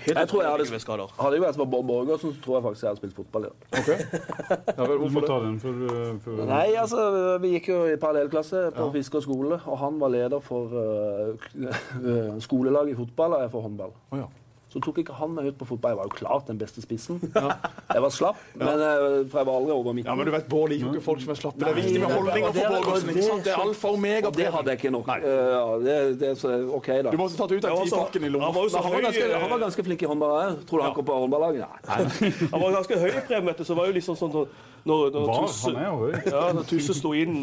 [0.05, 1.15] helt Jeg tror jeg hadde, skader.
[1.19, 3.49] hadde jeg vært med Bård Borgersen, så tror jeg faktisk jeg hadde spilt fotball.
[3.49, 3.55] Ja.
[3.73, 4.87] Ja, Okay.
[4.87, 5.83] Må hvorfor ta den før,
[6.25, 10.41] for, Nei, altså, vi gikk jo i parallellklasse på Fisker skole, og han var leder
[10.41, 13.97] for uh, skolelaget i fotball, og jeg for håndball.
[14.11, 14.31] Oh, ja.
[14.77, 15.95] Så tok ikke han meg ut på fotball.
[15.95, 17.17] Jeg var jo klart den beste spissen.
[17.33, 20.11] Jeg var slapp, men eh, for jeg var aldri over midten.
[20.11, 21.63] Ja, men du vet, Bård liker jo ikke folk som er slappe.
[21.63, 23.41] Det er viktig med holdninger for Bård Borgersen.
[23.47, 24.29] det- er alfa og omega.
[24.29, 25.09] Og det hadde jeg ikke nok.
[25.09, 27.11] Eh, ja, det, det, så, OK, da.
[27.11, 28.53] Du måtte tatt ut Ja, den tipakken i han lomma.
[28.53, 30.37] var jo så han var, ganske, eh, han var ganske flink i håndball.
[30.37, 30.61] òg.
[30.69, 31.65] Tror du han kom på håndballaget?
[31.89, 32.31] Nei.
[32.53, 34.49] Han var ganske høy i Preben, så var jo liksom sånn når,
[34.85, 36.15] når, når Tusse han er jo høy.
[36.37, 37.39] ja, når Tusse sto inn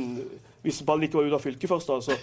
[0.63, 2.15] Hvis ballen ikke var ute av fylket først, da, så,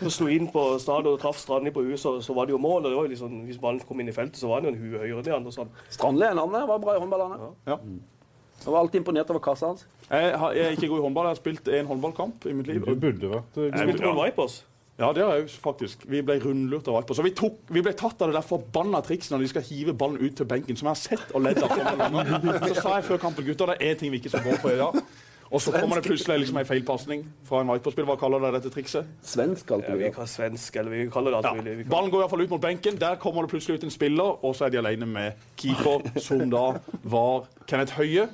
[0.00, 2.60] så slo inn på stadion og traff Strandli på huet, så, så var det jo
[2.62, 2.86] mål.
[2.86, 4.74] og det var jo liksom, Hvis ballen kom inn i feltet, så var han jo
[4.74, 5.52] en hue høyere enn de andre.
[5.52, 5.70] Sånn.
[5.92, 6.66] Strandli er en annen.
[6.70, 7.28] Var bra i håndball.
[7.36, 7.52] Ja.
[7.74, 7.78] Ja.
[8.62, 9.86] Jeg var alltid imponert over kassa hans.
[10.08, 11.28] Jeg, har, jeg er ikke god i håndball.
[11.28, 12.84] Jeg har spilt én håndballkamp i mitt liv.
[12.84, 13.80] Du burde vært eh, god.
[13.82, 14.60] Spilte du Vipers?
[15.00, 16.04] Ja, det har jeg faktisk.
[16.06, 17.18] Vi ble rundlurt av Vipers.
[17.18, 17.26] på.
[17.26, 20.20] Vi, tok, vi ble tatt av det der forbanna trikset når de skal hive ballen
[20.22, 22.68] ut til benken, som jeg har sett og ledd av så.
[22.68, 24.74] Så sa jeg før kampen gutter, det er én ting vi ikke skal gå på
[24.74, 25.00] i dag.
[25.52, 28.06] Og så kommer det plutselig liksom en feilpasning fra en Viper-spiller.
[28.08, 29.04] Hva kaller dere dette trikset?
[29.22, 30.00] Svensk alt mulig.
[30.06, 31.52] Ja, vi kan svensk, eller vi kaller det alt Ja.
[31.58, 31.74] mulig.
[31.84, 32.96] Kan- Ballen går i hvert fall ut mot benken.
[32.98, 36.48] Der kommer det plutselig ut en spiller, og så er de alene med keeper, som
[36.50, 38.28] da var Kenneth Høie.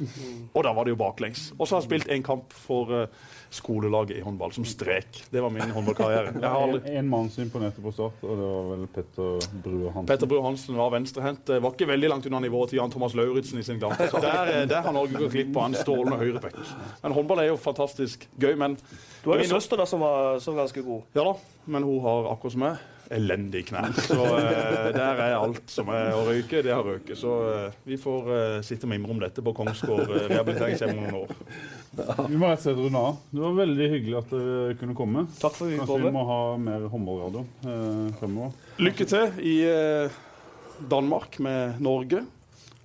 [0.54, 1.52] Og da var det jo baklengs.
[1.58, 3.06] Og så har han spilt en kamp for eh,
[3.50, 5.22] skolelaget i håndball, som strek.
[5.32, 6.34] Det var min håndballkarriere.
[6.36, 9.46] Jeg har aldri En, en mann som imponerte på Start, og det var vel Petter
[9.64, 10.08] Brue Hansen.
[10.10, 11.44] Petter Brue Hansen var venstrehendt.
[11.48, 13.96] Det Var ikke veldig langt unna nivået til Jan Thomas Lauritzen i sin glans.
[13.98, 16.60] Der, eh, der har Norge gått glipp av en strålende høyrebekk.
[17.02, 18.54] Men håndball er jo fantastisk gøy.
[18.60, 18.76] Men
[19.24, 21.02] Du har jo søster da som var, som var ganske god.
[21.16, 21.34] ja da,
[21.66, 22.78] men hun har akkurat som meg
[23.10, 23.88] elendig knær.
[24.04, 27.16] Så eh, der er alt som er å røyke, det har røket.
[27.16, 31.06] Så eh, vi får eh, sitte og mimre om dette på Kongsgård eh, rehabiliteringshjem om
[31.06, 31.32] noen år.
[32.28, 33.20] Vi må rett og slett runde av.
[33.32, 35.26] Det var veldig hyggelig at dere kunne komme.
[35.40, 38.56] Takk for Kanskje vi må ha mer håndballradio eh, fremover.
[38.82, 40.18] Lykke til i eh,
[40.90, 42.24] Danmark med Norge.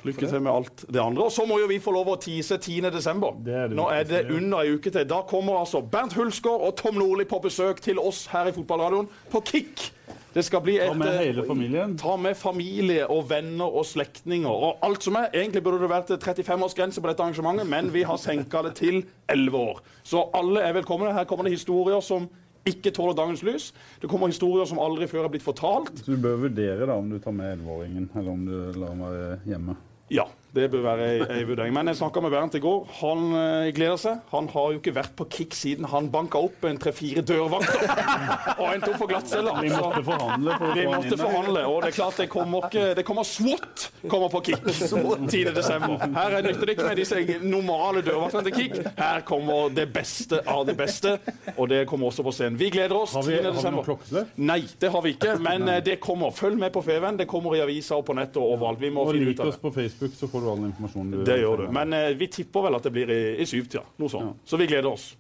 [0.04, 1.28] Lykke til med alt det andre.
[1.30, 2.90] Og så må jo vi få lov å tease 10.
[2.92, 3.38] desember.
[3.48, 5.06] Er det Nå er det under ei uke til.
[5.08, 9.08] Da kommer altså Bernt Hulsker og Tom Nordli på besøk til oss her i Fotballradioen
[9.32, 9.88] på Kick.
[10.34, 11.98] Det skal bli et Ta med eh, hele familien.
[12.02, 15.30] Ta med familie og venner og slektninger og alt som er.
[15.34, 19.60] Egentlig burde det vært 35-årsgrense på dette arrangementet, men vi har senka det til 11
[19.60, 19.84] år.
[20.04, 21.14] Så alle er velkomne.
[21.14, 22.30] Her kommer det historier som
[22.66, 23.72] ikke tåler dagens lys.
[24.02, 25.92] Det kommer historier som aldri før er blitt fortalt.
[26.00, 29.04] Så du bør vurdere da om du tar med 11-åringen, eller om du lar ham
[29.04, 29.76] være hjemme.
[30.14, 31.74] Ja, Det bør være ei, vurdering.
[31.74, 32.84] Men jeg snakka med Bernt i går.
[33.00, 34.20] Han eh, gleder seg.
[34.30, 37.88] Han har jo ikke vært på kick siden han banka opp en tre-fire dørvakter
[38.62, 39.56] og endte opp på glattcella.
[39.64, 43.06] Vi måtte forhandle for Vi måtte forhandle, og det er klart det kommer ikke Det
[43.08, 44.62] kommer SWAT kommer på Kick
[45.34, 45.42] 10.
[45.58, 46.06] desember.
[46.20, 48.78] Her er nytter det ikke med disse normale dørvaktene til Kick.
[49.00, 51.16] Her kommer det beste av det beste,
[51.58, 52.60] og det kommer også på scenen.
[52.62, 53.18] Vi gleder oss.
[53.18, 54.26] Har vi, har vi noe til det?
[54.38, 56.30] Nei, det har vi ikke, men eh, det kommer.
[56.36, 57.18] Følg med på Feven.
[57.20, 58.82] Det kommer i aviser og på nettet og overalt.
[58.86, 59.66] Vi må Og finne ut av oss det.
[59.66, 61.66] på Facebook, så får du all informasjonen du Det gjør du.
[61.76, 63.86] Men eh, vi tipper vel at det blir i, i syvtida.
[64.02, 64.44] Noe sånt.
[64.48, 65.14] Så vi gleder oss.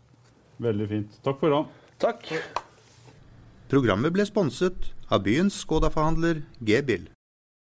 [0.63, 1.17] Veldig fint.
[1.25, 1.71] Takk for i dag.
[2.03, 2.29] Takk.
[3.71, 7.07] Programmet ble sponset av byens Skoda-forhandler G-bil.